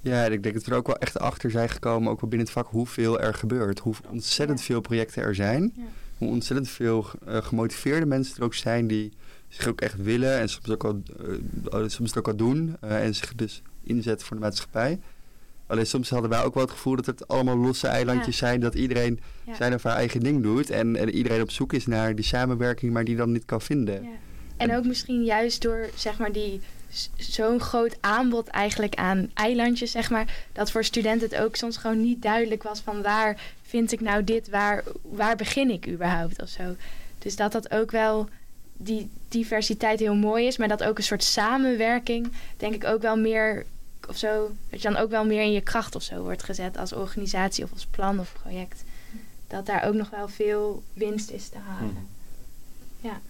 Ja, 0.00 0.24
en 0.24 0.32
ik 0.32 0.42
denk 0.42 0.54
dat 0.54 0.64
we 0.64 0.70
er 0.70 0.76
ook 0.76 0.86
wel 0.86 0.96
echt 0.96 1.18
achter 1.18 1.50
zijn 1.50 1.68
gekomen, 1.68 2.10
ook 2.10 2.20
wel 2.20 2.30
binnen 2.30 2.48
het 2.48 2.56
vak, 2.56 2.68
hoeveel 2.70 3.20
er 3.20 3.34
gebeurt. 3.34 3.78
Hoe 3.78 3.94
ontzettend 4.10 4.60
veel 4.60 4.80
projecten 4.80 5.22
er 5.22 5.34
zijn. 5.34 5.74
Hoe 6.18 6.28
ontzettend 6.28 6.68
veel 6.68 7.06
uh, 7.28 7.36
gemotiveerde 7.36 8.06
mensen 8.06 8.36
er 8.36 8.42
ook 8.42 8.54
zijn 8.54 8.86
die 8.86 9.12
zich 9.54 9.68
ook 9.68 9.80
echt 9.80 9.96
willen 9.96 10.38
en 10.38 10.48
soms 10.48 10.70
ook 10.70 10.84
al, 10.84 11.02
uh, 11.72 11.88
soms 11.88 12.16
ook 12.16 12.28
al 12.28 12.36
doen. 12.36 12.76
Uh, 12.84 13.04
en 13.04 13.14
zich 13.14 13.34
dus 13.34 13.62
inzetten 13.82 14.26
voor 14.26 14.36
de 14.36 14.42
maatschappij. 14.42 14.98
Alleen 15.66 15.86
soms 15.86 16.10
hadden 16.10 16.30
wij 16.30 16.42
ook 16.42 16.54
wel 16.54 16.62
het 16.62 16.72
gevoel 16.72 16.96
dat 16.96 17.06
het 17.06 17.28
allemaal 17.28 17.56
losse 17.56 17.86
eilandjes 17.86 18.38
ja. 18.38 18.46
zijn. 18.46 18.60
Dat 18.60 18.74
iedereen 18.74 19.20
ja. 19.44 19.54
zijn 19.54 19.74
of 19.74 19.82
haar 19.82 19.96
eigen 19.96 20.20
ding 20.20 20.42
doet. 20.42 20.70
En, 20.70 20.96
en, 20.96 21.10
iedereen 21.10 21.42
op 21.42 21.50
zoek 21.50 21.72
is 21.72 21.86
naar 21.86 22.14
die 22.14 22.24
samenwerking, 22.24 22.92
maar 22.92 23.04
die 23.04 23.16
dan 23.16 23.32
niet 23.32 23.44
kan 23.44 23.60
vinden. 23.60 24.02
Ja. 24.02 24.08
En, 24.56 24.70
en 24.70 24.76
ook 24.76 24.84
misschien 24.84 25.24
juist 25.24 25.62
door 25.62 25.88
zeg 25.94 26.18
maar 26.18 26.32
die 26.32 26.60
zo'n 27.16 27.60
groot 27.60 27.96
aanbod 28.00 28.48
eigenlijk 28.48 28.94
aan 28.94 29.30
eilandjes, 29.34 29.90
zeg 29.90 30.10
maar, 30.10 30.46
dat 30.52 30.70
voor 30.70 30.84
studenten 30.84 31.28
het 31.28 31.38
ook 31.38 31.56
soms 31.56 31.76
gewoon 31.76 32.00
niet 32.00 32.22
duidelijk 32.22 32.62
was 32.62 32.80
van 32.80 33.02
waar 33.02 33.40
vind 33.62 33.92
ik 33.92 34.00
nou 34.00 34.24
dit, 34.24 34.48
waar, 34.48 34.84
waar 35.02 35.36
begin 35.36 35.70
ik 35.70 35.88
überhaupt 35.88 36.42
of 36.42 36.48
zo. 36.48 36.76
Dus 37.18 37.36
dat 37.36 37.52
dat 37.52 37.70
ook 37.70 37.90
wel 37.90 38.28
die 38.82 39.10
diversiteit 39.28 40.00
heel 40.00 40.14
mooi 40.14 40.46
is, 40.46 40.56
maar 40.56 40.68
dat 40.68 40.84
ook 40.84 40.98
een 40.98 41.04
soort 41.04 41.24
samenwerking, 41.24 42.32
denk 42.56 42.74
ik 42.74 42.84
ook 42.84 43.02
wel 43.02 43.16
meer 43.16 43.66
of 44.08 44.16
zo, 44.16 44.50
dat 44.70 44.82
je 44.82 44.88
dan 44.88 45.00
ook 45.00 45.10
wel 45.10 45.24
meer 45.24 45.42
in 45.42 45.52
je 45.52 45.60
kracht 45.60 45.94
of 45.94 46.02
zo 46.02 46.22
wordt 46.22 46.42
gezet 46.42 46.76
als 46.76 46.92
organisatie 46.92 47.64
of 47.64 47.72
als 47.72 47.86
plan 47.86 48.18
of 48.18 48.32
project. 48.42 48.84
Dat 49.46 49.66
daar 49.66 49.84
ook 49.84 49.94
nog 49.94 50.10
wel 50.10 50.28
veel 50.28 50.82
winst 50.92 51.30
is 51.30 51.48
te 51.48 51.58
halen. 51.58 51.90
Hmm. 51.90 52.08
Ja. 53.00 53.20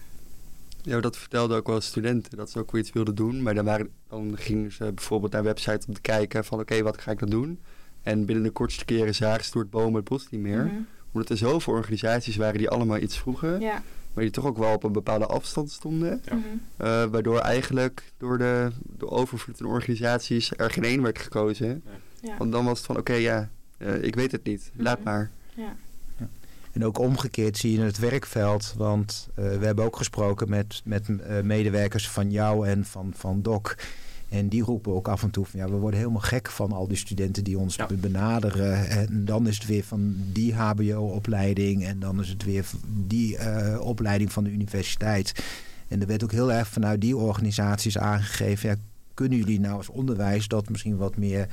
Ja, 0.82 1.00
dat 1.00 1.16
vertelden 1.16 1.56
ook 1.56 1.66
wel 1.66 1.80
studenten, 1.80 2.36
dat 2.36 2.50
ze 2.50 2.58
ook 2.58 2.72
weer 2.72 2.80
iets 2.80 2.92
wilden 2.92 3.14
doen. 3.14 3.42
Maar 3.42 3.54
dan, 3.54 3.64
waren, 3.64 3.90
dan 4.08 4.36
gingen 4.38 4.72
ze 4.72 4.92
bijvoorbeeld 4.92 5.32
naar 5.32 5.42
website 5.42 5.86
om 5.88 5.94
te 5.94 6.00
kijken 6.00 6.44
van 6.44 6.60
oké, 6.60 6.72
okay, 6.72 6.84
wat 6.84 7.00
ga 7.00 7.10
ik 7.10 7.18
dan 7.18 7.30
doen? 7.30 7.60
En 8.02 8.24
binnen 8.24 8.44
de 8.44 8.50
kortste 8.50 8.84
keren 8.84 9.14
zagen 9.14 9.44
ze 9.44 9.50
door 9.52 9.62
het 9.62 9.70
bomen 9.70 9.94
het 9.94 10.08
bos 10.08 10.30
niet 10.30 10.40
meer. 10.40 10.64
Mm-hmm. 10.64 10.86
Omdat 11.12 11.30
er 11.30 11.36
zoveel 11.36 11.72
organisaties 11.72 12.36
waren 12.36 12.58
die 12.58 12.68
allemaal 12.68 12.98
iets 12.98 13.18
vroegen. 13.18 13.60
Ja. 13.60 13.82
Maar 14.14 14.24
die 14.24 14.32
toch 14.32 14.46
ook 14.46 14.58
wel 14.58 14.74
op 14.74 14.84
een 14.84 14.92
bepaalde 14.92 15.26
afstand 15.26 15.70
stonden. 15.70 16.22
Ja. 16.24 16.34
Mm-hmm. 16.34 16.60
Uh, 16.80 17.04
waardoor 17.04 17.38
eigenlijk 17.38 18.12
door 18.18 18.38
de, 18.38 18.70
de 18.98 19.10
overvloed 19.10 19.60
aan 19.60 19.66
organisaties 19.66 20.52
er 20.56 20.70
geen 20.70 20.84
één 20.84 21.02
werd 21.02 21.18
gekozen. 21.18 21.82
Ja. 22.20 22.36
Want 22.38 22.52
dan 22.52 22.64
was 22.64 22.78
het 22.78 22.86
van 22.86 22.96
oké, 22.96 23.10
okay, 23.10 23.22
ja, 23.22 23.50
uh, 23.78 24.02
ik 24.02 24.14
weet 24.14 24.32
het 24.32 24.44
niet. 24.44 24.70
Laat 24.76 24.98
Mm-hmm. 24.98 25.14
maar. 25.14 25.30
Ja. 25.54 25.76
En 26.72 26.84
ook 26.84 26.98
omgekeerd 26.98 27.56
zie 27.56 27.72
je 27.72 27.78
in 27.78 27.84
het 27.84 27.98
werkveld. 27.98 28.74
Want 28.76 29.28
uh, 29.38 29.58
we 29.58 29.64
hebben 29.64 29.84
ook 29.84 29.96
gesproken 29.96 30.48
met, 30.48 30.80
met 30.84 31.08
uh, 31.08 31.40
medewerkers 31.40 32.08
van 32.08 32.30
jou 32.30 32.68
en 32.68 32.84
van, 32.84 33.12
van 33.16 33.42
DOC. 33.42 33.76
En 34.32 34.48
die 34.48 34.62
roepen 34.62 34.94
ook 34.94 35.08
af 35.08 35.22
en 35.22 35.30
toe 35.30 35.44
van 35.44 35.60
ja, 35.60 35.66
we 35.68 35.76
worden 35.76 35.98
helemaal 36.00 36.20
gek 36.20 36.50
van 36.50 36.72
al 36.72 36.88
die 36.88 36.96
studenten 36.96 37.44
die 37.44 37.58
ons 37.58 37.76
Ja. 37.76 37.86
benaderen. 38.00 38.88
En 38.88 39.24
dan 39.24 39.46
is 39.46 39.54
het 39.58 39.66
weer 39.66 39.84
van 39.84 40.14
die 40.32 40.54
HBO-opleiding. 40.54 41.84
En 41.84 41.98
dan 41.98 42.20
is 42.20 42.28
het 42.28 42.44
weer 42.44 42.64
die 43.06 43.38
uh, 43.38 43.80
opleiding 43.80 44.32
van 44.32 44.44
de 44.44 44.50
universiteit. 44.50 45.44
En 45.88 46.00
er 46.00 46.06
werd 46.06 46.22
ook 46.24 46.32
heel 46.32 46.52
erg 46.52 46.68
vanuit 46.68 47.00
die 47.00 47.16
organisaties 47.16 47.98
aangegeven. 47.98 48.68
Ja, 48.68 48.76
kunnen 49.14 49.38
jullie 49.38 49.60
nou 49.60 49.76
als 49.76 49.88
onderwijs 49.88 50.48
dat 50.48 50.68
misschien 50.68 50.96
wat 50.96 51.16
meer 51.16 51.46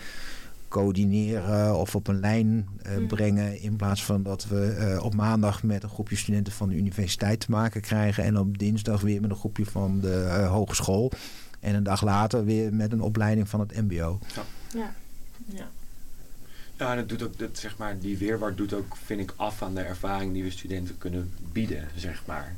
coördineren 0.68 1.78
of 1.80 1.96
op 1.96 2.08
een 2.08 2.20
lijn 2.20 2.68
uh, 2.88 2.98
Mm. 2.98 3.08
brengen. 3.08 3.62
In 3.62 3.76
plaats 3.76 4.04
van 4.04 4.24
dat 4.24 4.48
we 4.48 4.78
uh, 4.98 5.04
op 5.04 5.16
maandag 5.16 5.64
met 5.64 5.84
een 5.84 5.90
groepje 5.90 6.16
studenten 6.16 6.54
van 6.54 6.70
de 6.70 6.76
universiteit 6.76 7.40
te 7.40 7.52
maken 7.52 7.82
krijgen. 7.82 8.24
En 8.24 8.38
op 8.38 8.58
dinsdag 8.58 9.02
weer 9.02 9.22
met 9.22 9.30
een 9.30 9.36
groepje 9.36 9.66
van 9.66 10.00
de 10.00 10.26
uh, 10.28 10.52
hogeschool. 10.52 11.12
En 11.60 11.76
een 11.76 11.84
dag 11.84 12.02
later 12.02 12.46
weer 12.46 12.74
met 12.74 12.92
een 12.92 13.02
opleiding 13.02 13.50
van 13.50 13.60
het 13.60 13.76
MBO. 13.76 14.20
Ja. 14.74 14.94
ja. 15.54 15.70
Ja, 16.80 16.92
en 16.92 16.98
het 16.98 17.10
doet 17.10 17.24
ook, 17.24 17.40
dat, 17.40 17.58
zeg 17.58 17.78
maar, 17.78 18.00
die 18.00 18.18
weerwaard 18.18 18.58
doet 18.58 18.74
ook, 18.74 18.96
vind 19.06 19.20
ik, 19.20 19.34
af 19.36 19.62
aan 19.62 19.76
de 19.76 19.82
ervaring 19.82 20.34
die 20.34 20.44
we 20.44 20.50
studenten 20.50 20.98
kunnen 20.98 21.34
bieden, 21.52 21.88
zeg 21.96 22.24
maar. 22.26 22.56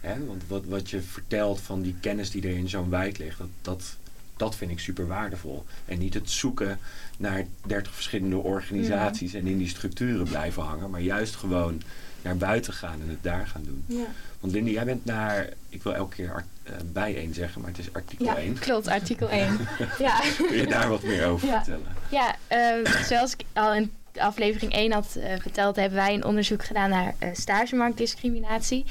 Hè? 0.00 0.26
Want 0.26 0.42
wat, 0.46 0.64
wat 0.64 0.90
je 0.90 1.00
vertelt 1.00 1.60
van 1.60 1.82
die 1.82 1.94
kennis 2.00 2.30
die 2.30 2.42
er 2.42 2.56
in 2.56 2.68
zo'n 2.68 2.90
wijk 2.90 3.18
ligt, 3.18 3.38
dat, 3.38 3.48
dat, 3.62 3.96
dat 4.36 4.56
vind 4.56 4.70
ik 4.70 4.78
super 4.78 5.06
waardevol. 5.06 5.64
En 5.84 5.98
niet 5.98 6.14
het 6.14 6.30
zoeken 6.30 6.78
naar 7.16 7.46
30 7.66 7.94
verschillende 7.94 8.36
organisaties 8.36 9.34
en 9.34 9.46
in 9.46 9.58
die 9.58 9.68
structuren 9.68 10.24
blijven 10.24 10.62
hangen, 10.62 10.90
maar 10.90 11.00
juist 11.00 11.36
gewoon 11.36 11.82
naar 12.22 12.36
buiten 12.36 12.72
gaan 12.72 13.00
en 13.00 13.08
het 13.08 13.22
daar 13.22 13.46
gaan 13.46 13.62
doen. 13.64 13.84
Ja. 13.86 14.04
Want 14.40 14.52
Lindy, 14.52 14.70
jij 14.70 14.84
bent 14.84 15.04
naar, 15.04 15.48
ik 15.68 15.82
wil 15.82 15.94
elke 15.94 16.14
keer 16.14 16.32
art, 16.32 16.44
uh, 16.64 16.72
bij 16.92 17.16
één 17.16 17.34
zeggen, 17.34 17.60
maar 17.60 17.70
het 17.70 17.78
is 17.78 17.92
artikel 17.92 18.24
ja, 18.24 18.36
1. 18.36 18.58
klopt, 18.58 18.88
artikel 18.88 19.28
1. 19.28 19.58
ja. 19.98 20.20
Kun 20.36 20.56
je 20.56 20.66
daar 20.66 20.88
wat 20.88 21.02
meer 21.02 21.26
over 21.26 21.48
ja. 21.48 21.64
vertellen? 21.64 21.96
Ja, 22.10 22.34
uh, 22.82 22.92
zoals 23.04 23.32
ik 23.32 23.44
al 23.52 23.74
in 23.74 23.92
aflevering 24.16 24.72
1 24.72 24.92
had 24.92 25.14
uh, 25.16 25.24
verteld, 25.40 25.76
hebben 25.76 25.98
wij 25.98 26.14
een 26.14 26.24
onderzoek 26.24 26.64
gedaan 26.64 26.90
naar 26.90 27.14
uh, 27.22 27.28
stagemarktdiscriminatie. 27.32 28.84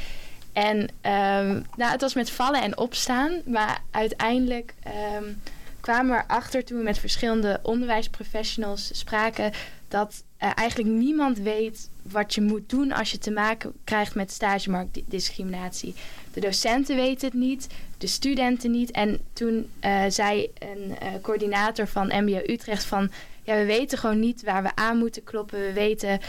En 0.53 0.77
um, 0.79 1.65
nou, 1.75 1.91
het 1.91 2.01
was 2.01 2.13
met 2.13 2.31
vallen 2.31 2.61
en 2.61 2.77
opstaan, 2.77 3.41
maar 3.45 3.81
uiteindelijk 3.91 4.73
um, 5.17 5.41
kwamen 5.79 6.15
we 6.15 6.23
erachter 6.27 6.63
toen 6.63 6.77
we 6.77 6.83
met 6.83 6.99
verschillende 6.99 7.59
onderwijsprofessionals 7.63 8.89
spraken 8.93 9.51
dat 9.91 10.23
uh, 10.43 10.51
eigenlijk 10.55 10.89
niemand 10.89 11.37
weet 11.37 11.89
wat 12.01 12.33
je 12.33 12.41
moet 12.41 12.69
doen 12.69 12.91
als 12.91 13.11
je 13.11 13.17
te 13.17 13.31
maken 13.31 13.73
krijgt 13.83 14.15
met 14.15 14.31
stagemarktdiscriminatie. 14.31 15.95
De 16.33 16.39
docenten 16.39 16.95
weten 16.95 17.27
het 17.27 17.37
niet, 17.37 17.67
de 17.97 18.07
studenten 18.07 18.71
niet. 18.71 18.91
En 18.91 19.19
toen 19.33 19.69
uh, 19.81 20.03
zei 20.07 20.49
een 20.59 20.89
uh, 20.89 21.07
coördinator 21.21 21.87
van 21.87 22.23
MBO 22.23 22.41
Utrecht 22.45 22.83
van... 22.83 23.11
ja, 23.43 23.55
we 23.55 23.65
weten 23.65 23.97
gewoon 23.97 24.19
niet 24.19 24.43
waar 24.43 24.63
we 24.63 24.75
aan 24.75 24.97
moeten 24.97 25.23
kloppen. 25.23 25.59
We 25.59 25.73
weten, 25.73 26.19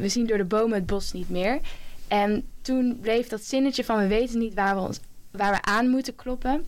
we 0.00 0.08
zien 0.08 0.26
door 0.26 0.38
de 0.38 0.44
bomen 0.44 0.78
het 0.78 0.86
bos 0.86 1.12
niet 1.12 1.30
meer. 1.30 1.60
En 2.08 2.48
toen 2.62 2.98
bleef 3.00 3.28
dat 3.28 3.42
zinnetje 3.42 3.84
van 3.84 3.98
we 3.98 4.06
weten 4.06 4.38
niet 4.38 4.54
waar 4.54 4.74
we, 4.74 4.80
ons, 4.80 5.00
waar 5.30 5.52
we 5.52 5.62
aan 5.62 5.88
moeten 5.88 6.14
kloppen... 6.14 6.64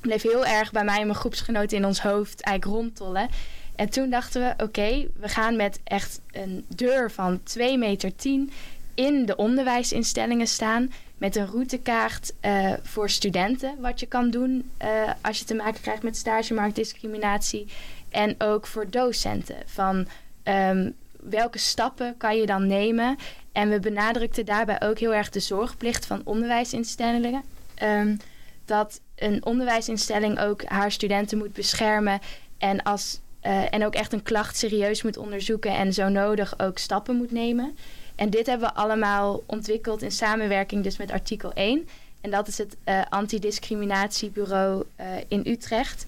bleef 0.00 0.22
heel 0.22 0.46
erg 0.46 0.72
bij 0.72 0.84
mij 0.84 1.00
en 1.00 1.06
mijn 1.06 1.18
groepsgenoten 1.18 1.76
in 1.76 1.84
ons 1.84 2.00
hoofd 2.00 2.40
eigenlijk 2.40 2.78
rondtollen... 2.78 3.28
En 3.76 3.90
toen 3.90 4.10
dachten 4.10 4.40
we, 4.42 4.64
oké, 4.64 5.06
we 5.20 5.28
gaan 5.28 5.56
met 5.56 5.80
echt 5.84 6.20
een 6.32 6.64
deur 6.68 7.10
van 7.10 7.42
2 7.42 7.78
meter 7.78 8.16
10 8.16 8.50
in 8.94 9.26
de 9.26 9.36
onderwijsinstellingen 9.36 10.46
staan. 10.46 10.92
Met 11.18 11.36
een 11.36 11.46
routekaart 11.46 12.32
uh, 12.42 12.72
voor 12.82 13.10
studenten, 13.10 13.74
wat 13.80 14.00
je 14.00 14.06
kan 14.06 14.30
doen 14.30 14.70
uh, 14.82 15.10
als 15.20 15.38
je 15.38 15.44
te 15.44 15.54
maken 15.54 15.80
krijgt 15.80 16.02
met 16.02 16.16
stagemarktdiscriminatie. 16.16 17.66
En 18.10 18.34
ook 18.38 18.66
voor 18.66 18.90
docenten, 18.90 19.56
van 19.66 20.06
um, 20.44 20.94
welke 21.20 21.58
stappen 21.58 22.16
kan 22.16 22.36
je 22.36 22.46
dan 22.46 22.66
nemen. 22.66 23.16
En 23.52 23.68
we 23.68 23.80
benadrukten 23.80 24.44
daarbij 24.44 24.82
ook 24.82 24.98
heel 24.98 25.14
erg 25.14 25.30
de 25.30 25.40
zorgplicht 25.40 26.06
van 26.06 26.20
onderwijsinstellingen. 26.24 27.42
Um, 27.82 28.16
dat 28.64 29.00
een 29.16 29.44
onderwijsinstelling 29.44 30.40
ook 30.40 30.64
haar 30.64 30.92
studenten 30.92 31.38
moet 31.38 31.52
beschermen. 31.52 32.20
En 32.58 32.82
als 32.82 33.20
uh, 33.46 33.74
en 33.74 33.84
ook 33.84 33.94
echt 33.94 34.12
een 34.12 34.22
klacht 34.22 34.56
serieus 34.56 35.02
moet 35.02 35.16
onderzoeken 35.16 35.76
en 35.76 35.92
zo 35.92 36.08
nodig 36.08 36.58
ook 36.58 36.78
stappen 36.78 37.16
moet 37.16 37.30
nemen. 37.30 37.76
En 38.14 38.30
dit 38.30 38.46
hebben 38.46 38.68
we 38.68 38.74
allemaal 38.74 39.42
ontwikkeld 39.46 40.02
in 40.02 40.10
samenwerking 40.10 40.82
dus 40.84 40.96
met 40.96 41.10
artikel 41.10 41.52
1. 41.52 41.88
En 42.20 42.30
dat 42.30 42.48
is 42.48 42.58
het 42.58 42.76
uh, 42.84 43.02
antidiscriminatiebureau 43.08 44.84
uh, 45.00 45.06
in 45.28 45.42
Utrecht. 45.46 46.06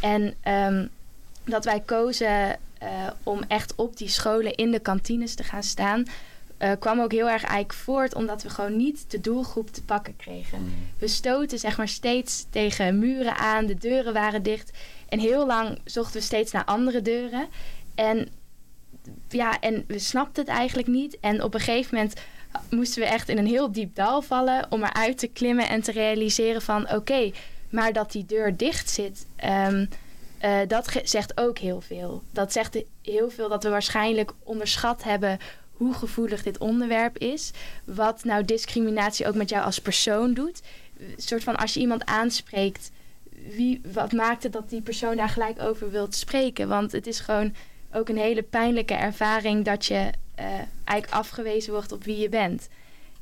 En 0.00 0.34
um, 0.48 0.88
dat 1.44 1.64
wij 1.64 1.80
kozen 1.80 2.58
om 3.22 3.42
echt 3.48 3.74
op 3.74 3.96
die 3.96 4.08
scholen 4.08 4.54
in 4.54 4.70
de 4.70 4.78
kantines 4.78 5.34
te 5.34 5.42
gaan 5.42 5.62
staan... 5.62 6.04
kwam 6.78 7.00
ook 7.00 7.12
heel 7.12 7.28
erg 7.28 7.42
eigenlijk 7.42 7.72
voort 7.72 8.14
omdat 8.14 8.42
we 8.42 8.50
gewoon 8.50 8.76
niet 8.76 9.04
de 9.10 9.20
doelgroep 9.20 9.70
te 9.70 9.82
pakken 9.82 10.16
kregen. 10.16 10.72
We 10.98 11.08
stoten 11.08 11.58
zeg 11.58 11.76
maar 11.76 11.88
steeds 11.88 12.46
tegen 12.50 12.98
muren 12.98 13.36
aan, 13.36 13.66
de 13.66 13.78
deuren 13.78 14.12
waren 14.12 14.42
dicht... 14.42 14.70
En 15.08 15.18
heel 15.18 15.46
lang 15.46 15.78
zochten 15.84 16.20
we 16.20 16.26
steeds 16.26 16.52
naar 16.52 16.64
andere 16.64 17.02
deuren. 17.02 17.46
En 17.94 18.28
ja, 19.28 19.60
en 19.60 19.84
we 19.86 19.98
snapten 19.98 20.44
het 20.44 20.52
eigenlijk 20.52 20.88
niet. 20.88 21.18
En 21.20 21.42
op 21.42 21.54
een 21.54 21.60
gegeven 21.60 21.94
moment 21.94 22.20
moesten 22.70 23.02
we 23.02 23.08
echt 23.08 23.28
in 23.28 23.38
een 23.38 23.46
heel 23.46 23.72
diep 23.72 23.94
dal 23.94 24.22
vallen 24.22 24.66
om 24.70 24.84
eruit 24.84 25.18
te 25.18 25.26
klimmen 25.26 25.68
en 25.68 25.82
te 25.82 25.92
realiseren 25.92 26.62
van 26.62 26.90
oké, 26.90 27.30
maar 27.70 27.92
dat 27.92 28.12
die 28.12 28.26
deur 28.26 28.56
dicht 28.56 28.90
zit, 28.90 29.26
um, 29.44 29.88
uh, 30.44 30.58
dat 30.68 31.00
zegt 31.04 31.40
ook 31.40 31.58
heel 31.58 31.80
veel. 31.80 32.22
Dat 32.30 32.52
zegt 32.52 32.82
heel 33.02 33.30
veel 33.30 33.48
dat 33.48 33.62
we 33.62 33.68
waarschijnlijk 33.68 34.32
onderschat 34.42 35.02
hebben 35.02 35.38
hoe 35.72 35.94
gevoelig 35.94 36.42
dit 36.42 36.58
onderwerp 36.58 37.18
is. 37.18 37.50
Wat 37.84 38.24
nou 38.24 38.44
discriminatie 38.44 39.26
ook 39.26 39.34
met 39.34 39.48
jou 39.48 39.64
als 39.64 39.78
persoon 39.78 40.34
doet. 40.34 40.62
Een 40.98 41.14
soort 41.16 41.44
van 41.44 41.56
als 41.56 41.74
je 41.74 41.80
iemand 41.80 42.04
aanspreekt 42.04 42.90
wie, 43.56 43.80
wat 43.92 44.12
maakt 44.12 44.42
het 44.42 44.52
dat 44.52 44.70
die 44.70 44.82
persoon 44.82 45.16
daar 45.16 45.28
gelijk 45.28 45.62
over 45.62 45.90
wilt 45.90 46.14
spreken? 46.14 46.68
Want 46.68 46.92
het 46.92 47.06
is 47.06 47.20
gewoon 47.20 47.54
ook 47.92 48.08
een 48.08 48.18
hele 48.18 48.42
pijnlijke 48.42 48.94
ervaring 48.94 49.64
dat 49.64 49.86
je 49.86 50.10
uh, 50.38 50.44
eigenlijk 50.84 51.10
afgewezen 51.10 51.72
wordt 51.72 51.92
op 51.92 52.04
wie 52.04 52.18
je 52.18 52.28
bent. 52.28 52.68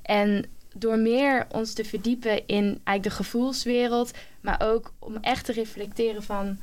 En 0.03 0.45
door 0.75 0.99
meer 0.99 1.47
ons 1.51 1.73
te 1.73 1.85
verdiepen 1.85 2.47
in 2.47 2.65
eigenlijk 2.65 3.03
de 3.03 3.11
gevoelswereld, 3.11 4.11
maar 4.41 4.61
ook 4.65 4.93
om 4.99 5.17
echt 5.21 5.45
te 5.45 5.53
reflecteren 5.53 6.23
van 6.23 6.59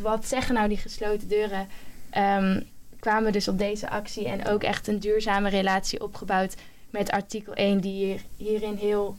wat 0.00 0.26
zeggen 0.26 0.54
nou 0.54 0.68
die 0.68 0.76
gesloten 0.76 1.28
deuren, 1.28 1.68
um, 2.16 2.66
kwamen 2.98 3.24
we 3.24 3.30
dus 3.30 3.48
op 3.48 3.58
deze 3.58 3.90
actie 3.90 4.28
en 4.28 4.46
ook 4.46 4.62
echt 4.62 4.86
een 4.86 4.98
duurzame 4.98 5.48
relatie 5.48 6.02
opgebouwd 6.02 6.54
met 6.90 7.10
artikel 7.10 7.54
1, 7.54 7.80
die 7.80 8.04
hier, 8.04 8.20
hierin 8.36 8.76
heel 8.76 9.16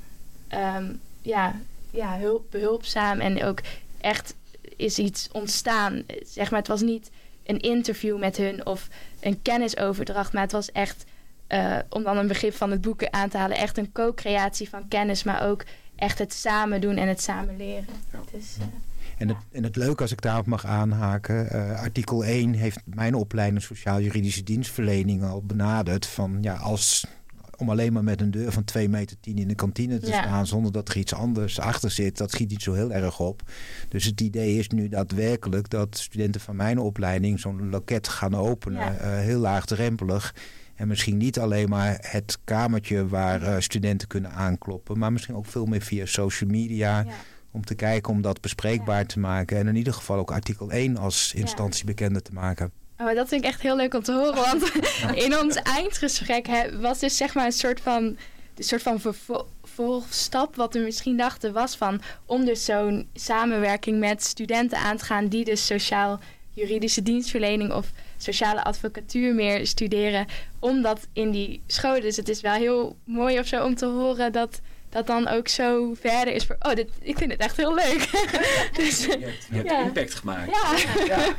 um, 0.54 1.02
ja, 1.22 1.56
ja, 1.92 2.18
hulp, 2.18 2.46
behulpzaam 2.52 3.20
en 3.20 3.44
ook 3.44 3.60
echt 4.06 4.36
is 4.76 5.00
iets 5.00 5.30
ontstaan. 5.32 6.04
Zeg 6.24 6.50
maar, 6.50 6.60
het 6.60 6.68
was 6.68 6.82
niet 6.82 7.10
een 7.44 7.60
interview 7.60 8.20
met 8.20 8.38
hun 8.38 8.66
of 8.66 8.88
een 9.20 9.42
kennisoverdracht, 9.42 10.34
maar 10.34 10.42
het 10.42 10.52
was 10.52 10.72
echt, 10.72 11.04
uh, 11.48 11.78
om 11.90 12.04
dan 12.04 12.18
een 12.18 12.28
begrip 12.28 12.54
van 12.54 12.72
het 12.72 12.82
boeken 12.82 13.14
aan 13.14 13.30
te 13.30 13.38
halen, 13.38 13.58
echt 13.58 13.78
een 13.78 13.92
co-creatie 13.92 14.70
van 14.70 14.88
kennis, 14.88 15.24
maar 15.24 15.48
ook 15.48 15.64
echt 15.96 16.20
het 16.20 16.34
samen 16.34 16.82
doen 16.82 16.96
en 16.96 17.08
het 17.08 17.22
samen 17.22 17.58
leren. 17.58 17.86
Ja. 18.12 18.20
Dus, 18.32 18.56
uh, 18.60 18.66
En 19.18 19.28
het, 19.28 19.38
en 19.52 19.64
het 19.64 19.76
leuke, 19.76 20.02
als 20.02 20.12
ik 20.12 20.22
daarop 20.22 20.46
mag 20.46 20.66
aanhaken, 20.66 21.50
uh, 21.52 21.82
artikel 21.82 22.26
1 22.26 22.54
heeft 22.54 22.80
mijn 22.86 23.16
opleiding 23.16 23.62
sociaal-juridische 23.62 24.44
dienstverlening 24.44 25.24
al 25.24 25.42
benaderd 25.42 26.06
van 26.06 26.38
ja, 26.42 26.56
als 26.56 27.06
om 27.58 27.70
alleen 27.70 27.94
maar 27.94 28.04
met 28.04 28.22
een 28.22 28.32
deur 28.32 28.52
van 28.52 28.64
2 28.64 28.90
meter 28.90 29.18
10 29.20 29.38
in 29.38 29.48
de 29.48 29.56
kantine 29.56 30.00
te 30.00 30.08
Ja. 30.10 30.22
staan 30.22 30.48
zonder 30.48 30.72
dat 30.72 30.90
er 30.90 30.98
iets 30.98 31.14
anders 31.14 31.60
achter 31.60 31.92
zit, 31.92 32.18
dat 32.18 32.32
schiet 32.32 32.50
niet 32.50 32.62
zo 32.62 32.74
heel 32.74 32.92
erg 32.92 33.20
op. 33.20 33.42
Dus 33.90 34.04
het 34.06 34.22
idee 34.22 34.58
is 34.58 34.68
nu 34.68 34.90
daadwerkelijk 34.90 35.70
dat 35.70 35.98
studenten 35.98 36.42
van 36.42 36.56
mijn 36.56 36.80
opleiding 36.80 37.40
zo'n 37.40 37.70
loket 37.70 38.08
gaan 38.08 38.36
openen, 38.36 38.80
Ja. 38.82 38.94
eh, 38.98 39.20
heel 39.20 39.40
laagdrempelig. 39.40 40.36
En 40.76 40.88
misschien 40.88 41.18
niet 41.18 41.40
alleen 41.40 41.70
maar 41.70 41.98
het 42.02 42.38
kamertje 42.44 43.08
waar 43.08 43.42
eh, 43.42 43.56
studenten 43.60 44.08
kunnen 44.08 44.32
aankloppen, 44.32 44.98
maar 45.00 45.12
misschien 45.12 45.36
ook 45.36 45.46
veel 45.46 45.66
meer 45.66 45.82
via 45.82 46.06
social 46.06 46.50
media. 46.50 47.00
ja. 47.00 47.12
Om 47.52 47.66
te 47.66 47.76
kijken 47.76 48.12
om 48.14 48.22
dat 48.22 48.42
bespreekbaar 48.42 49.06
te 49.06 49.20
maken. 49.20 49.58
En 49.58 49.68
in 49.68 49.76
ieder 49.76 49.94
geval 49.94 50.18
ook 50.18 50.32
artikel 50.32 50.72
1 50.72 50.98
als 50.98 51.34
instantie 51.36 51.86
bekender 51.86 52.22
te 52.22 52.32
maken. 52.34 52.72
Oh, 52.98 53.16
dat 53.16 53.28
vind 53.28 53.44
ik 53.44 53.50
echt 53.50 53.62
heel 53.62 53.76
leuk 53.76 53.94
om 53.94 54.04
te 54.04 54.12
horen. 54.12 54.36
Want 54.36 54.72
in 55.26 55.40
ons 55.40 55.56
eindgesprek 55.56 56.48
hè, 56.48 56.80
was 56.80 57.00
dus 57.00 57.18
zeg 57.18 57.34
maar 57.34 57.46
een 57.46 57.52
soort 57.52 57.80
van, 57.82 58.04
een 58.56 58.64
soort 58.64 58.82
van 58.82 59.00
vervo- 59.00 59.48
vervolgstap. 59.64 60.56
Wat 60.56 60.74
we 60.74 60.80
misschien 60.80 61.18
dachten 61.18 61.54
was 61.54 61.76
van 61.76 62.02
om 62.26 62.46
dus 62.46 62.66
zo'n 62.66 63.10
samenwerking 63.14 64.00
met 64.00 64.24
studenten 64.24 64.78
aan 64.78 64.98
te 64.98 65.06
gaan. 65.06 65.28
Die 65.28 65.46
dus 65.46 65.66
sociaal-juridische 65.66 67.04
dienstverlening 67.04 67.74
of 67.74 67.92
sociale 68.18 68.64
advocatuur 68.64 69.36
meer 69.36 69.68
studeren. 69.68 70.26
Om 70.60 70.82
dat 70.82 71.08
in 71.14 71.32
die 71.32 71.62
scholen. 71.68 72.02
Dus 72.02 72.16
het 72.16 72.30
is 72.30 72.42
wel 72.42 72.54
heel 72.54 72.96
mooi 73.04 73.40
of 73.40 73.48
zo 73.48 73.64
om 73.66 73.76
te 73.76 73.86
horen 73.86 74.32
dat 74.32 74.62
dat 74.96 75.08
dan 75.08 75.28
ook 75.28 75.48
zo 75.48 75.94
verder 76.00 76.34
is. 76.34 76.46
Voor, 76.46 76.56
oh, 76.60 76.74
dit, 76.74 76.90
ik 77.02 77.18
vind 77.18 77.32
het 77.32 77.40
echt 77.42 77.58
heel 77.58 77.76
leuk. 77.76 78.10
dus, 78.78 79.06
Je 79.06 79.12
hebt, 79.20 79.48
je 79.50 79.56
hebt 79.56 79.70
Ja. 79.70 79.82
impact 79.84 80.14
gemaakt. 80.14 80.52
ja. 81.06 81.30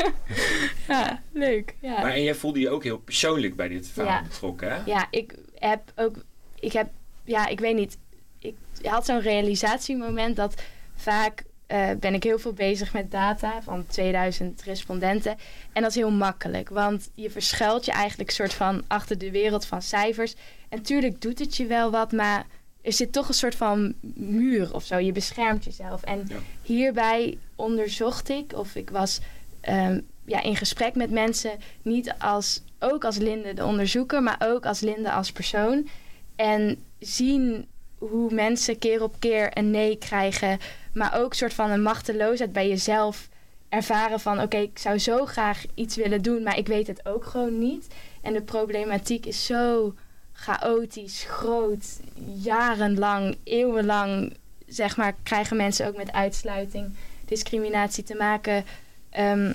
ja, 0.95 1.23
leuk. 1.33 1.75
Ja. 1.81 2.01
Maar 2.01 2.13
en 2.13 2.23
jij 2.23 2.35
voelde 2.35 2.61
je 2.61 2.71
ook 2.71 2.83
heel 2.85 2.99
persoonlijk 2.99 3.57
bij 3.57 3.69
dit 3.69 3.89
verhaal 3.89 4.13
Ja. 4.13 4.23
betrokken, 4.23 4.71
hè? 4.73 4.81
Ja, 4.85 5.07
ik 5.11 5.35
heb 5.59 5.81
ook, 5.95 6.17
ik 6.61 6.73
heb, 6.73 6.89
ja, 7.25 7.47
ik 7.47 7.61
weet 7.61 7.75
niet. 7.77 7.99
Ik 8.39 8.55
had 8.83 9.07
zo'n 9.07 9.21
realisatiemoment 9.21 10.37
dat 10.37 10.63
vaak 10.97 11.43
eh, 11.67 11.91
ben 12.01 12.15
ik 12.15 12.23
heel 12.23 12.39
veel 12.39 12.53
bezig 12.53 12.93
met 12.93 13.11
data 13.11 13.63
van 13.63 13.87
2000 13.87 14.63
respondenten. 14.63 15.37
En 15.73 15.83
dat 15.83 15.91
is 15.91 15.97
heel 15.97 16.11
makkelijk, 16.11 16.69
want 16.69 17.11
je 17.15 17.31
verschuilt 17.31 17.85
je 17.85 17.93
eigenlijk 17.93 18.31
soort 18.31 18.55
van 18.55 18.83
achter 18.87 19.19
de 19.19 19.31
wereld 19.31 19.67
van 19.67 19.83
cijfers. 19.83 20.35
En 20.69 20.83
tuurlijk 20.83 21.21
doet 21.21 21.39
het 21.39 21.57
je 21.57 21.67
wel 21.67 21.91
wat, 21.91 22.13
maar 22.13 22.47
er 22.87 22.93
zit 22.93 23.13
toch 23.13 23.29
een 23.29 23.35
soort 23.35 23.55
van 23.55 23.95
muur 24.15 24.75
of 24.75 24.85
zo. 24.85 24.97
Je 24.97 25.13
beschermt 25.13 25.65
jezelf. 25.65 26.03
En 26.03 26.25
Ja. 26.29 26.37
hierbij 26.63 27.39
onderzocht 27.57 28.29
ik, 28.29 28.53
of 28.55 28.75
ik 28.75 28.91
was 28.91 29.21
ehm, 29.61 30.01
ja, 30.25 30.43
in 30.43 30.57
gesprek 30.57 30.95
met 30.95 31.11
mensen, 31.11 31.51
niet 31.83 32.15
als, 32.19 32.63
ook 32.79 33.05
als 33.05 33.17
Linde 33.17 33.55
de 33.55 33.65
onderzoeker, 33.65 34.23
maar 34.23 34.37
ook 34.39 34.67
als 34.67 34.81
Linde 34.81 35.13
als 35.13 35.33
persoon. 35.33 35.89
En 36.37 36.85
zien 36.99 37.67
hoe 37.99 38.35
mensen 38.35 38.79
keer 38.79 39.03
op 39.03 39.15
keer 39.19 39.59
een 39.59 39.71
nee 39.71 39.97
krijgen, 39.99 40.59
maar 40.95 41.19
ook 41.21 41.35
soort 41.35 41.55
van 41.55 41.71
een 41.71 41.83
machteloosheid 41.83 42.53
bij 42.53 42.69
jezelf 42.69 43.29
ervaren 43.69 44.21
van 44.21 44.41
oké, 44.41 44.57
ik 44.57 44.79
zou 44.79 44.99
zo 44.99 45.27
graag 45.27 45.65
iets 45.75 45.97
willen 45.97 46.23
doen, 46.23 46.43
maar 46.43 46.59
ik 46.59 46.67
weet 46.67 46.87
het 46.87 47.07
ook 47.07 47.25
gewoon 47.25 47.59
niet. 47.59 47.87
En 48.23 48.33
de 48.33 48.43
problematiek 48.43 49.27
is 49.27 49.47
zo 49.47 49.95
chaotisch, 50.37 51.25
groot, 51.29 52.01
jarenlang, 52.35 53.37
eeuwenlang, 53.45 54.37
zeg 54.67 54.97
maar, 54.97 55.15
krijgen 55.23 55.57
mensen 55.57 55.87
ook 55.87 55.97
met 55.97 56.13
uitsluiting, 56.13 56.95
discriminatie 57.25 58.05
te 58.05 58.15
maken. 58.15 58.65
Ehm, 59.11 59.53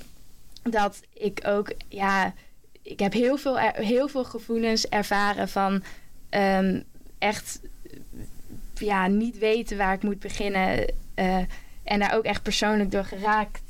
dat 0.64 1.02
ik 1.14 1.42
ook, 1.48 1.74
ja, 1.88 2.34
ik 2.82 3.00
heb 3.00 3.14
heel 3.14 3.38
veel, 3.38 3.58
heel 3.58 4.08
veel 4.08 4.26
gevoelens 4.26 4.88
ervaren 4.90 5.50
van 5.50 5.84
ehm, 6.30 6.82
echt, 7.18 7.60
ja, 8.74 9.08
niet 9.08 9.38
weten 9.38 9.78
waar 9.78 9.94
ik 9.94 10.04
moet 10.04 10.20
beginnen. 10.20 10.94
Uh, 11.16 11.38
en 11.84 12.00
daar 12.00 12.16
ook 12.16 12.24
echt 12.24 12.44
persoonlijk 12.44 12.92
door 12.92 13.04
geraakt 13.04 13.62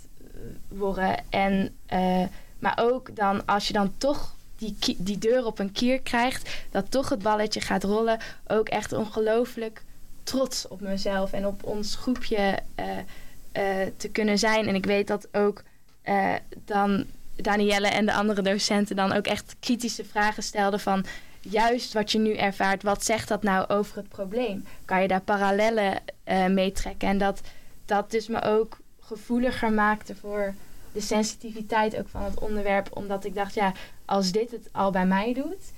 worden. 0.68 1.18
En, 1.30 1.76
uh, 1.94 2.24
maar 2.60 2.78
ook 2.82 3.16
dan, 3.16 3.46
als 3.46 3.68
je 3.68 3.74
dan 3.74 3.94
toch 3.98 4.36
die, 4.62 4.96
die 4.98 5.18
deur 5.18 5.46
op 5.46 5.60
een 5.60 5.72
kier 5.72 6.02
krijgt, 6.02 6.50
dat 6.72 6.92
toch 6.92 7.10
het 7.10 7.22
balletje 7.22 7.62
gaat 7.62 7.84
rollen. 7.84 8.20
Ook 8.48 8.70
echt 8.70 8.94
ongelooflijk 8.94 9.84
trots 10.24 10.68
op 10.68 10.82
mezelf 10.82 11.34
en 11.34 11.46
op 11.46 11.64
ons 11.64 11.96
groepje 11.96 12.60
uh, 12.80 12.86
uh, 12.88 13.88
te 13.98 14.10
kunnen 14.10 14.40
zijn. 14.40 14.68
En 14.68 14.76
ik 14.76 14.86
weet 14.86 15.08
dat 15.08 15.28
ook 15.32 15.64
uh, 16.06 16.34
dan 16.66 17.06
Danielle 17.36 17.88
en 17.88 18.06
de 18.06 18.14
andere 18.14 18.42
docenten 18.42 18.96
dan 18.96 19.12
ook 19.12 19.26
echt 19.26 19.56
kritische 19.60 20.06
vragen 20.06 20.44
stelden 20.44 20.80
van 20.80 21.06
juist 21.40 21.94
wat 21.94 22.12
je 22.12 22.20
nu 22.20 22.36
ervaart, 22.36 22.84
wat 22.84 23.06
zegt 23.06 23.28
dat 23.28 23.44
nou 23.44 23.68
over 23.68 23.98
het 23.98 24.10
probleem? 24.10 24.66
Kan 24.86 25.02
je 25.02 25.08
daar 25.08 25.22
parallellen 25.22 26.02
mee 26.50 26.72
trekken? 26.72 27.08
En 27.08 27.18
dat 27.18 27.42
dat 27.86 28.12
dus 28.12 28.28
me 28.28 28.42
ook 28.42 28.78
gevoeliger 29.00 29.74
maakte 29.74 30.16
voor 30.16 30.54
de 30.92 31.02
sensitiviteit 31.02 31.98
ook 31.98 32.10
van 32.10 32.24
het 32.24 32.40
onderwerp. 32.40 32.98
Omdat 32.98 33.26
ik 33.26 33.36
dacht, 33.36 33.54
ja, 33.54 33.74
als 34.06 34.32
dit 34.32 34.52
het 34.52 34.70
al 34.72 34.92
bij 34.92 35.06
mij 35.06 35.34
doet, 35.34 35.72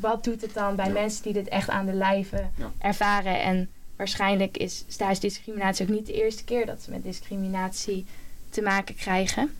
wat 0.00 0.24
doet 0.24 0.40
het 0.40 0.54
dan 0.54 0.76
bij 0.76 0.90
mensen 0.90 1.22
die 1.22 1.32
dit 1.32 1.48
echt 1.48 1.68
aan 1.68 1.86
de 1.86 1.92
lijve 1.92 2.46
ervaren? 2.78 3.42
En 3.42 3.70
waarschijnlijk 3.96 4.56
is 4.56 4.84
discriminatie 5.20 5.86
ook 5.86 5.94
niet 5.94 6.06
de 6.06 6.22
eerste 6.22 6.44
keer 6.44 6.66
dat 6.66 6.82
ze 6.82 6.90
met 6.90 7.02
discriminatie 7.02 8.06
te 8.50 8.62
maken 8.62 8.94
krijgen. 8.94 9.54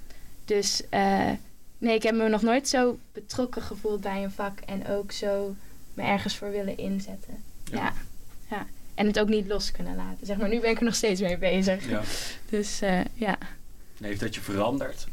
Dus 0.44 0.82
uh, 0.90 1.30
nee, 1.78 1.94
ik 1.94 2.02
heb 2.02 2.14
me 2.14 2.28
nog 2.28 2.42
nooit 2.42 2.68
zo 2.68 2.98
betrokken 3.12 3.62
gevoeld 3.62 4.00
bij 4.00 4.24
een 4.24 4.30
vak 4.30 4.60
en 4.60 4.88
ook 4.88 5.12
zo 5.12 5.54
me 5.94 6.02
ergens 6.02 6.36
voor 6.36 6.50
willen 6.50 6.78
inzetten. 6.78 7.42
Ja. 7.64 7.92
ja. 8.50 8.66
En 8.94 9.06
het 9.06 9.18
ook 9.18 9.28
niet 9.28 9.46
los 9.46 9.70
kunnen 9.70 9.96
laten. 9.96 10.26
Zeg 10.26 10.36
maar, 10.36 10.48
nu 10.48 10.60
ben 10.60 10.70
ik 10.70 10.78
er 10.78 10.84
nog 10.84 10.94
steeds 10.94 11.20
mee 11.20 11.38
bezig. 11.38 11.88
Ja. 11.88 12.02
Dus 12.50 12.82
uh, 12.82 13.00
ja. 13.14 13.38
Heeft 14.04 14.20
dat 14.20 14.34
je 14.34 14.40
veranderd? 14.40 15.06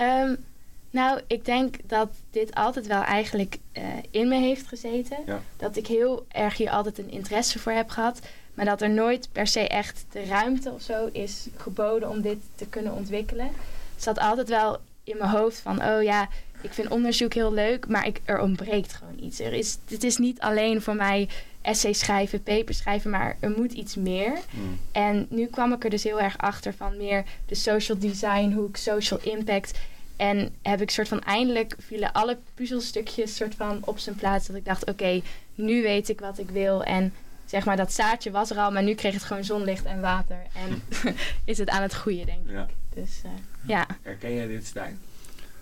Um, 0.00 0.44
nou, 0.90 1.20
ik 1.26 1.44
denk 1.44 1.76
dat 1.86 2.08
dit 2.30 2.54
altijd 2.54 2.86
wel 2.86 3.02
eigenlijk 3.02 3.58
uh, 3.72 3.84
in 4.10 4.28
me 4.28 4.34
heeft 4.34 4.66
gezeten. 4.66 5.16
Ja. 5.26 5.42
Dat 5.56 5.76
ik 5.76 5.86
heel 5.86 6.26
erg 6.28 6.56
hier 6.56 6.70
altijd 6.70 6.98
een 6.98 7.10
interesse 7.10 7.58
voor 7.58 7.72
heb 7.72 7.90
gehad. 7.90 8.20
Maar 8.54 8.64
dat 8.64 8.82
er 8.82 8.90
nooit 8.90 9.28
per 9.32 9.46
se 9.46 9.68
echt 9.68 10.04
de 10.10 10.24
ruimte 10.24 10.70
of 10.70 10.82
zo 10.82 11.08
is 11.12 11.46
geboden 11.56 12.08
om 12.08 12.20
dit 12.20 12.38
te 12.54 12.66
kunnen 12.66 12.92
ontwikkelen. 12.92 13.46
Het 13.94 14.02
zat 14.02 14.18
altijd 14.18 14.48
wel 14.48 14.78
in 15.10 15.18
mijn 15.18 15.30
hoofd 15.30 15.60
van, 15.60 15.82
oh 15.84 16.02
ja, 16.02 16.28
ik 16.60 16.72
vind 16.72 16.88
onderzoek 16.88 17.34
heel 17.34 17.52
leuk, 17.52 17.88
maar 17.88 18.06
ik, 18.06 18.20
er 18.24 18.40
ontbreekt 18.40 18.92
gewoon 18.92 19.18
iets. 19.20 19.40
Er 19.40 19.52
is, 19.52 19.78
het 19.88 20.04
is 20.04 20.16
niet 20.16 20.40
alleen 20.40 20.82
voor 20.82 20.94
mij 20.94 21.28
essay 21.62 21.92
schrijven, 21.92 22.42
paper 22.42 22.74
schrijven, 22.74 23.10
maar 23.10 23.36
er 23.40 23.50
moet 23.50 23.72
iets 23.72 23.94
meer. 23.94 24.38
Hmm. 24.50 24.78
En 24.92 25.26
nu 25.30 25.46
kwam 25.46 25.72
ik 25.72 25.84
er 25.84 25.90
dus 25.90 26.04
heel 26.04 26.20
erg 26.20 26.38
achter 26.38 26.74
van 26.74 26.96
meer 26.96 27.24
de 27.46 27.54
social 27.54 27.98
design 27.98 28.52
hoek, 28.52 28.76
social 28.76 29.20
impact. 29.22 29.78
En 30.16 30.54
heb 30.62 30.80
ik 30.80 30.90
soort 30.90 31.08
van 31.08 31.22
eindelijk 31.22 31.74
vielen 31.78 32.12
alle 32.12 32.38
puzzelstukjes 32.54 33.36
soort 33.36 33.54
van 33.54 33.78
op 33.84 33.98
zijn 33.98 34.16
plaats. 34.16 34.46
Dat 34.46 34.56
ik 34.56 34.64
dacht, 34.64 34.90
oké, 34.90 35.20
nu 35.54 35.82
weet 35.82 36.08
ik 36.08 36.20
wat 36.20 36.38
ik 36.38 36.50
wil. 36.50 36.84
En 36.84 37.14
zeg 37.44 37.64
maar, 37.64 37.76
dat 37.76 37.92
zaadje 37.92 38.30
was 38.30 38.50
er 38.50 38.56
al, 38.56 38.72
maar 38.72 38.82
nu 38.82 38.94
kreeg 38.94 39.14
het 39.14 39.22
gewoon 39.22 39.44
zonlicht 39.44 39.84
en 39.84 40.00
water. 40.00 40.46
En 40.52 40.82
is 41.44 41.58
het 41.58 41.68
aan 41.68 41.82
het 41.82 41.92
groeien, 41.92 42.26
denk 42.26 42.46
ik. 42.46 42.50
Ja. 42.52 42.66
Dus 42.94 43.20
uh, 43.24 43.30
ja. 43.62 43.86
Herken 44.02 44.34
jij 44.34 44.46
dit, 44.46 44.66
Stijn? 44.66 44.98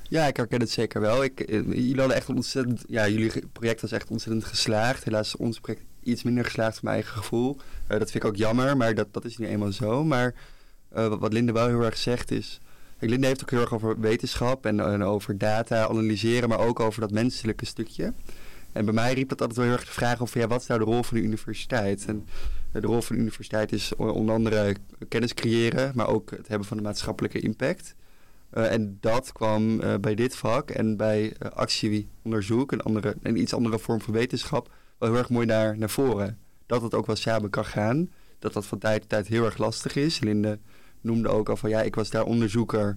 Ja, 0.09 0.27
ik 0.27 0.37
herken 0.37 0.61
het 0.61 0.71
zeker 0.71 1.01
wel. 1.01 1.25
Ik, 1.25 1.41
eh, 1.41 1.65
jullie 1.65 1.99
hadden 1.99 2.17
echt 2.17 2.29
ontzettend... 2.29 2.85
Ja, 2.87 3.09
jullie 3.09 3.47
project 3.53 3.81
was 3.81 3.93
echt 3.93 4.11
ontzettend 4.11 4.45
geslaagd. 4.45 5.05
Helaas 5.05 5.37
ons 5.37 5.61
project 5.61 5.83
iets 6.03 6.23
minder 6.23 6.45
geslaagd 6.45 6.75
van 6.75 6.85
mijn 6.85 6.97
eigen 6.97 7.17
gevoel. 7.17 7.57
Uh, 7.57 7.99
dat 7.99 8.11
vind 8.11 8.25
ik 8.25 8.31
ook 8.31 8.37
jammer, 8.37 8.77
maar 8.77 8.95
dat, 8.95 9.13
dat 9.13 9.25
is 9.25 9.39
niet 9.39 9.49
eenmaal 9.49 9.73
zo. 9.73 10.05
Maar 10.05 10.35
uh, 10.97 11.15
wat 11.19 11.33
Linde 11.33 11.53
wel 11.53 11.67
heel 11.67 11.83
erg 11.83 11.97
zegt 11.97 12.31
is... 12.31 12.61
Linde 12.99 13.27
heeft 13.27 13.43
ook 13.43 13.51
heel 13.51 13.61
erg 13.61 13.75
over 13.75 14.01
wetenschap 14.01 14.67
en, 14.67 14.81
en, 14.81 15.03
over 15.03 15.39
data 15.39 15.89
analyseren, 15.89 16.49
maar 16.49 16.59
ook 16.59 16.81
over 16.81 17.01
dat 17.01 17.11
menselijke 17.11 17.67
stukje. 17.67 18.13
En 18.73 18.85
bij 18.85 18.95
mij 18.95 19.15
riep 19.15 19.29
dat 19.29 19.41
altijd 19.41 19.59
wel 19.59 19.67
heel 19.67 19.77
erg 19.77 19.87
de 19.87 19.93
vraag 19.93 20.21
over 20.21 20.41
ja, 20.41 20.47
wat 20.47 20.61
is 20.61 20.67
nou 20.67 20.81
de 20.81 20.87
rol 20.87 21.03
van 21.03 21.17
de 21.17 21.23
universiteit? 21.23 22.05
En 22.07 22.27
de 22.73 22.81
rol 22.81 23.01
van 23.01 23.17
de 23.17 23.23
universiteit 23.23 23.73
is 23.73 23.95
onder 23.97 24.35
andere 24.35 24.77
kennis 25.09 25.35
creëren, 25.35 25.93
maar 25.95 26.09
ook 26.09 26.31
het 26.31 26.49
hebben 26.49 26.67
van 26.67 26.77
de 26.77 26.83
maatschappelijke 26.83 27.41
impact. 27.41 27.95
Uh, 28.55 28.73
en 28.73 28.99
dat 29.01 29.33
kwam 29.33 29.81
uh, 29.81 29.95
bij 29.95 30.15
dit 30.15 30.37
vak 30.37 30.71
en 30.71 30.97
bij 30.97 31.25
uh, 31.25 31.51
actieonderzoek, 31.51 32.73
een, 32.73 32.81
andere, 32.81 33.17
een 33.23 33.41
iets 33.41 33.55
andere 33.55 33.79
vorm 33.79 34.01
van 34.01 34.15
wetenschap, 34.15 34.71
wel 34.99 35.09
heel 35.09 35.19
erg 35.19 35.29
mooi 35.29 35.47
naar, 35.47 35.79
naar 35.79 35.91
voren. 35.91 36.39
Dat 36.67 36.83
het 36.83 36.95
ook 36.95 37.07
wel 37.07 37.17
samen 37.17 37.51
kan 37.51 37.65
gaan. 37.65 38.11
Dat 38.39 38.53
dat 38.53 38.67
van 38.67 38.79
tijd 38.79 39.01
tot 39.01 39.09
tijd 39.09 39.27
heel 39.27 39.45
erg 39.45 39.59
lastig 39.59 39.97
is. 39.97 40.21
Linde 40.21 40.59
noemde 41.01 41.29
ook 41.29 41.49
al 41.49 41.57
van 41.57 41.71
ja, 41.71 41.83
ik 41.83 41.95
was 41.95 42.11
daar 42.11 42.25
onderzoeker, 42.25 42.97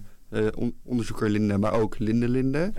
on, 0.54 0.76
onderzoeker 0.82 1.30
Linde, 1.30 1.58
maar 1.58 1.72
ook 1.72 1.98
Linde 1.98 2.28
Linde. 2.28 2.72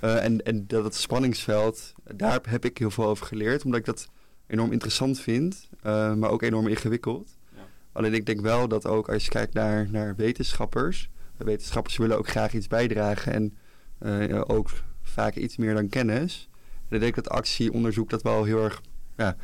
Ja. 0.00 0.16
en, 0.16 0.42
en 0.42 0.66
dat 0.66 0.84
het 0.84 0.94
spanningsveld, 0.94 1.92
daar 2.14 2.40
heb 2.48 2.64
ik 2.64 2.78
heel 2.78 2.90
veel 2.90 3.06
over 3.06 3.26
geleerd, 3.26 3.64
omdat 3.64 3.80
ik 3.80 3.86
dat 3.86 4.08
enorm 4.46 4.72
interessant 4.72 5.20
vind, 5.20 5.68
maar 5.82 6.30
ook 6.30 6.42
enorm 6.42 6.66
ingewikkeld. 6.66 7.36
Ja. 7.54 7.60
Alleen 7.92 8.14
ik 8.14 8.26
denk 8.26 8.40
wel 8.40 8.68
dat 8.68 8.86
ook 8.86 9.08
als 9.08 9.24
je 9.24 9.30
kijkt 9.30 9.54
naar, 9.54 9.90
naar 9.90 10.16
wetenschappers, 10.16 11.10
wetenschappers 11.36 11.96
willen 11.96 12.18
ook 12.18 12.28
graag 12.28 12.52
iets 12.52 12.66
bijdragen 12.66 13.32
en 13.32 13.56
uh, 14.00 14.40
ook 14.46 14.70
vaak 15.02 15.34
iets 15.34 15.56
meer 15.56 15.74
dan 15.74 15.88
kennis. 15.88 16.48
En 16.88 16.96
ik 16.96 17.00
denk 17.00 17.14
dat 17.14 17.28
actieonderzoek 17.28 18.10
dat 18.10 18.22
wel 18.22 18.44
heel 18.44 18.64
erg, 18.64 18.82
ja, 19.16 19.36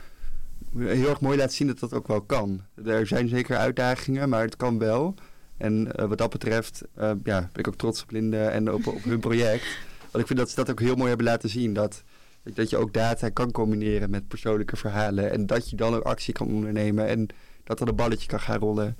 heel 0.76 1.08
erg 1.08 1.20
mooi 1.20 1.38
laat 1.38 1.52
zien 1.52 1.66
dat 1.66 1.78
dat 1.78 1.92
ook 1.94 2.06
wel 2.06 2.20
kan. 2.20 2.62
Er 2.84 3.06
zijn 3.06 3.28
zeker 3.28 3.56
uitdagingen, 3.56 4.28
maar 4.28 4.42
het 4.42 4.56
kan 4.56 4.78
wel. 4.78 5.14
En 5.56 5.88
uh, 5.96 6.04
wat 6.04 6.18
dat 6.18 6.30
betreft 6.30 6.82
uh, 6.98 7.10
ja, 7.24 7.40
ben 7.40 7.48
ik 7.52 7.68
ook 7.68 7.76
trots 7.76 8.02
op 8.02 8.10
Linde 8.10 8.44
en 8.44 8.72
op, 8.72 8.86
op 8.86 9.04
hun 9.04 9.20
project. 9.20 9.64
Want 10.00 10.18
ik 10.18 10.26
vind 10.26 10.38
dat 10.38 10.48
ze 10.50 10.54
dat 10.54 10.70
ook 10.70 10.80
heel 10.80 10.94
mooi 10.94 11.08
hebben 11.08 11.26
laten 11.26 11.48
zien. 11.48 11.72
Dat, 11.72 12.04
dat 12.42 12.70
je 12.70 12.76
ook 12.76 12.92
data 12.92 13.28
kan 13.28 13.50
combineren 13.50 14.10
met 14.10 14.28
persoonlijke 14.28 14.76
verhalen. 14.76 15.30
En 15.30 15.46
dat 15.46 15.70
je 15.70 15.76
dan 15.76 15.94
ook 15.94 16.02
actie 16.02 16.34
kan 16.34 16.46
ondernemen. 16.46 17.06
En 17.06 17.28
dat 17.64 17.80
er 17.80 17.88
een 17.88 17.96
balletje 17.96 18.26
kan 18.26 18.40
gaan 18.40 18.58
rollen. 18.58 18.96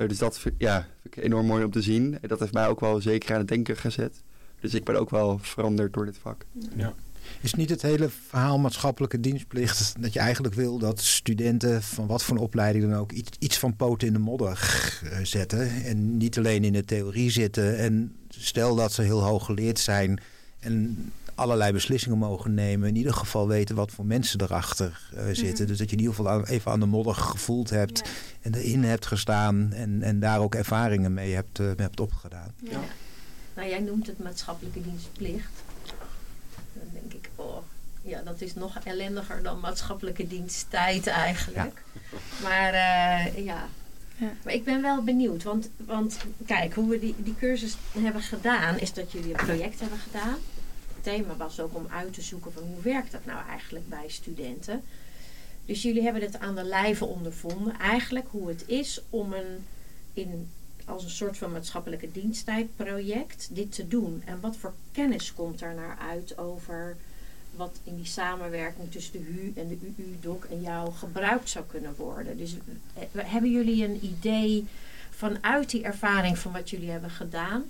Uh, 0.00 0.08
dus 0.08 0.18
dat 0.18 0.40
ja, 0.58 0.86
vind 1.02 1.16
ik 1.16 1.24
enorm 1.24 1.46
mooi 1.46 1.64
om 1.64 1.70
te 1.70 1.82
zien. 1.82 2.18
En 2.20 2.28
dat 2.28 2.40
heeft 2.40 2.52
mij 2.52 2.68
ook 2.68 2.80
wel 2.80 3.00
zeker 3.00 3.32
aan 3.32 3.38
het 3.38 3.48
denken 3.48 3.76
gezet. 3.76 4.22
Dus 4.60 4.74
ik 4.74 4.84
ben 4.84 4.96
ook 4.96 5.10
wel 5.10 5.38
veranderd 5.38 5.92
door 5.92 6.04
dit 6.04 6.18
vak. 6.18 6.44
Ja. 6.76 6.94
Is 7.40 7.54
niet 7.54 7.70
het 7.70 7.82
hele 7.82 8.08
verhaal 8.28 8.58
maatschappelijke 8.58 9.20
dienstplicht 9.20 9.94
dat 10.02 10.12
je 10.12 10.18
eigenlijk 10.18 10.54
wil 10.54 10.78
dat 10.78 11.00
studenten 11.00 11.82
van 11.82 12.06
wat 12.06 12.22
voor 12.22 12.36
een 12.36 12.42
opleiding 12.42 12.84
dan 12.84 12.98
ook 12.98 13.12
iets, 13.12 13.30
iets 13.38 13.58
van 13.58 13.76
poten 13.76 14.06
in 14.06 14.12
de 14.12 14.18
modder 14.18 14.58
eh, 15.04 15.18
zetten 15.22 15.84
en 15.84 16.16
niet 16.16 16.38
alleen 16.38 16.64
in 16.64 16.72
de 16.72 16.84
theorie 16.84 17.30
zitten 17.30 17.78
en 17.78 18.16
stel 18.28 18.74
dat 18.74 18.92
ze 18.92 19.02
heel 19.02 19.22
hoog 19.22 19.44
geleerd 19.44 19.78
zijn 19.78 20.20
en 20.60 21.12
allerlei 21.40 21.72
beslissingen 21.72 22.18
mogen 22.18 22.54
nemen. 22.54 22.88
In 22.88 22.96
ieder 22.96 23.14
geval 23.14 23.48
weten 23.48 23.76
wat 23.76 23.90
voor 23.90 24.04
mensen 24.06 24.40
erachter 24.40 25.00
uh, 25.14 25.22
zitten. 25.32 25.66
Dus 25.66 25.78
dat 25.78 25.90
je 25.90 25.96
in 25.96 26.02
ieder 26.02 26.14
geval 26.14 26.46
even 26.46 26.72
aan 26.72 26.80
de 26.80 26.86
modder 26.86 27.14
gevoeld 27.14 27.70
hebt. 27.70 28.02
En 28.40 28.54
erin 28.54 28.84
hebt 28.84 29.06
gestaan. 29.06 29.72
En, 29.72 30.02
en 30.02 30.20
daar 30.20 30.40
ook 30.40 30.54
ervaringen 30.54 31.14
mee 31.14 31.34
hebt, 31.34 31.58
uh, 31.58 31.70
hebt 31.76 32.00
opgedaan. 32.00 32.54
Ja. 32.56 32.80
Nou, 33.54 33.68
jij 33.68 33.80
noemt 33.80 34.06
het 34.06 34.18
maatschappelijke 34.18 34.82
dienstplicht. 34.82 35.50
Dan 36.72 36.88
denk 36.92 37.12
ik, 37.12 37.30
oh, 37.34 37.56
ja, 38.02 38.22
dat 38.22 38.40
is 38.40 38.54
nog 38.54 38.78
ellendiger 38.84 39.42
dan 39.42 39.60
maatschappelijke 39.60 40.26
diensttijd 40.26 41.06
eigenlijk. 41.06 41.82
Maar 42.42 42.72
uh, 42.72 43.44
ja, 43.44 43.68
ja. 44.16 44.32
Maar 44.44 44.54
ik 44.54 44.64
ben 44.64 44.82
wel 44.82 45.02
benieuwd, 45.02 45.42
want, 45.42 45.70
want 45.76 46.16
kijk, 46.46 46.74
hoe 46.74 46.88
we 46.88 46.98
die, 46.98 47.14
die 47.18 47.34
cursus 47.38 47.76
hebben 47.98 48.22
gedaan, 48.22 48.78
is 48.78 48.92
dat 48.92 49.12
jullie 49.12 49.30
een 49.30 49.46
project 49.46 49.80
hebben 49.80 49.98
gedaan 49.98 50.36
thema 51.00 51.36
was 51.36 51.60
ook 51.60 51.74
om 51.74 51.86
uit 51.90 52.12
te 52.14 52.22
zoeken 52.22 52.52
van 52.52 52.62
hoe 52.62 52.82
werkt 52.82 53.12
dat 53.12 53.24
nou 53.24 53.46
eigenlijk 53.48 53.88
bij 53.88 54.08
studenten. 54.08 54.82
Dus 55.64 55.82
jullie 55.82 56.02
hebben 56.02 56.22
het 56.22 56.38
aan 56.38 56.54
de 56.54 56.64
lijve 56.64 57.04
ondervonden. 57.04 57.78
Eigenlijk 57.78 58.26
hoe 58.30 58.48
het 58.48 58.64
is 58.66 59.00
om 59.10 59.32
een, 59.32 59.66
in, 60.12 60.50
als 60.84 61.04
een 61.04 61.10
soort 61.10 61.38
van 61.38 61.52
maatschappelijke 61.52 62.12
diensttijdproject 62.12 63.48
dit 63.52 63.72
te 63.72 63.88
doen. 63.88 64.22
En 64.24 64.40
wat 64.40 64.56
voor 64.56 64.74
kennis 64.92 65.34
komt 65.34 65.58
daar 65.58 65.74
naar 65.74 65.98
uit 66.10 66.38
over 66.38 66.96
wat 67.56 67.80
in 67.84 67.96
die 67.96 68.06
samenwerking 68.06 68.90
tussen 68.90 69.12
de 69.12 69.18
HU 69.18 69.52
en 69.56 69.68
de 69.68 69.78
UU-doc 69.96 70.44
en 70.44 70.60
jou 70.60 70.92
gebruikt 70.92 71.48
zou 71.48 71.64
kunnen 71.64 71.94
worden. 71.96 72.36
Dus 72.36 72.56
eh, 72.94 73.02
hebben 73.14 73.50
jullie 73.50 73.84
een 73.84 74.04
idee 74.04 74.66
vanuit 75.10 75.70
die 75.70 75.82
ervaring 75.82 76.38
van 76.38 76.52
wat 76.52 76.70
jullie 76.70 76.90
hebben 76.90 77.10
gedaan, 77.10 77.64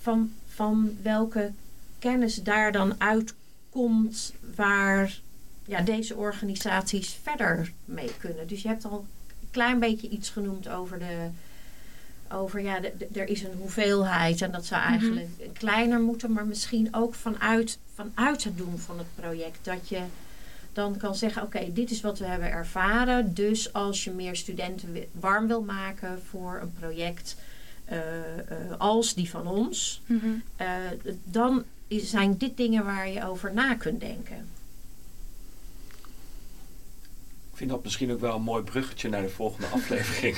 van, 0.00 0.32
van 0.46 0.96
welke 1.02 1.52
kennis 1.98 2.34
daar 2.34 2.72
dan 2.72 2.94
uitkomt 2.98 4.32
waar 4.54 5.18
ja, 5.64 5.80
deze 5.80 6.16
organisaties 6.16 7.18
verder 7.22 7.72
mee 7.84 8.10
kunnen. 8.18 8.46
Dus 8.48 8.62
je 8.62 8.68
hebt 8.68 8.84
al 8.84 8.98
een 9.40 9.48
klein 9.50 9.78
beetje 9.78 10.08
iets 10.08 10.30
genoemd 10.30 10.68
over 10.68 10.98
de. 10.98 11.28
Over 12.32 12.60
ja, 12.60 12.80
de, 12.80 12.92
de- 12.98 13.20
er 13.20 13.28
is 13.28 13.42
een 13.42 13.56
hoeveelheid 13.58 14.42
en 14.42 14.52
dat 14.52 14.66
zou 14.66 14.80
Mhm. 14.82 14.90
eigenlijk 14.90 15.28
kleiner 15.52 16.00
moeten, 16.00 16.32
maar 16.32 16.46
misschien 16.46 16.88
ook 16.94 17.14
vanuit, 17.14 17.78
vanuit 17.94 18.44
het 18.44 18.56
doen 18.58 18.78
van 18.78 18.98
het 18.98 19.06
project. 19.14 19.58
Dat 19.62 19.88
je 19.88 20.00
dan 20.72 20.96
kan 20.96 21.14
zeggen: 21.14 21.42
Oké, 21.42 21.72
dit 21.72 21.90
is 21.90 22.00
wat 22.00 22.18
we 22.18 22.24
hebben 22.24 22.50
ervaren. 22.50 23.34
Dus 23.34 23.72
als 23.72 24.04
je 24.04 24.10
meer 24.10 24.36
studenten 24.36 24.96
warm 25.12 25.46
wil 25.46 25.62
maken 25.62 26.22
voor 26.30 26.58
een 26.62 26.72
project 26.78 27.36
eh, 27.84 27.98
eh, 28.38 28.56
als 28.78 29.14
die 29.14 29.30
van 29.30 29.46
ons, 29.46 30.02
Mhm. 30.06 30.26
eh, 30.56 30.66
dan 31.24 31.64
zijn 31.88 32.36
dit 32.36 32.56
dingen 32.56 32.84
waar 32.84 33.08
je 33.08 33.26
over 33.26 33.52
na 33.54 33.74
kunt 33.74 34.00
denken. 34.00 34.48
Ik 37.50 37.64
vind 37.64 37.70
dat 37.70 37.82
misschien 37.84 38.12
ook 38.12 38.20
wel 38.20 38.34
een 38.34 38.42
mooi 38.42 38.62
bruggetje 38.62 39.08
naar 39.08 39.22
de 39.22 39.28
volgende 39.28 39.66
aflevering. 39.76 40.36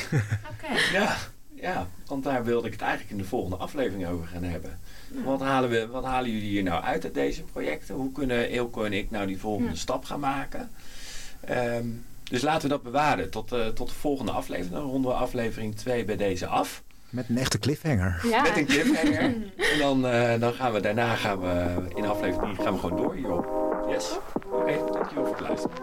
Oké. 0.50 0.78
ja, 0.92 1.16
ja, 1.54 1.88
want 2.06 2.24
daar 2.24 2.44
wilde 2.44 2.66
ik 2.66 2.72
het 2.72 2.82
eigenlijk 2.82 3.10
in 3.10 3.18
de 3.18 3.24
volgende 3.24 3.56
aflevering 3.56 4.06
over 4.08 4.26
gaan 4.26 4.42
hebben. 4.42 4.78
Wat, 5.24 5.40
halen 5.40 5.70
we, 5.70 5.86
wat 5.86 6.04
halen 6.04 6.30
jullie 6.30 6.48
hier 6.48 6.62
nou 6.62 6.82
uit 6.82 7.04
uit 7.04 7.14
deze 7.14 7.42
projecten? 7.42 7.94
Hoe 7.94 8.12
kunnen 8.12 8.48
Eelco 8.48 8.84
en 8.84 8.92
ik 8.92 9.10
nou 9.10 9.26
die 9.26 9.38
volgende 9.38 9.70
Ja. 9.70 9.76
stap 9.76 10.04
gaan 10.04 10.20
maken? 10.20 10.70
Ehm, 11.40 11.86
dus 12.22 12.42
laten 12.42 12.62
we 12.62 12.68
dat 12.68 12.82
bewaren 12.82 13.30
tot, 13.30 13.52
eh, 13.52 13.66
tot 13.66 13.88
de 13.88 13.94
volgende 13.94 14.32
aflevering. 14.32 14.74
Dan 14.74 14.90
ronden 14.90 15.10
we 15.10 15.16
aflevering 15.16 15.76
2 15.76 16.04
bij 16.04 16.16
deze 16.16 16.46
af. 16.46 16.82
Met 17.11 17.29
een 17.29 17.38
echte 17.38 17.59
cliffhanger. 17.59 18.20
Ja. 18.23 18.42
Met 18.42 18.57
een 18.57 18.66
cliffhanger. 18.66 19.20
en 19.20 19.79
dan, 19.79 20.07
eh, 20.07 20.40
dan 20.40 20.53
gaan 20.53 20.73
we 20.73 20.81
daarna 20.81 21.14
gaan 21.14 21.40
we 21.40 21.83
in 21.94 22.07
aflevering 22.07 22.55
3 22.55 22.66
gaan 22.66 22.75
we 22.75 22.81
gewoon 22.81 22.96
door 22.96 23.14
hierop. 23.14 23.59
Yes? 23.88 24.18
Oké, 24.51 24.73
dankjewel 24.92 25.27
voor 25.27 25.37
het 25.37 25.40
luisteren. 25.40 25.79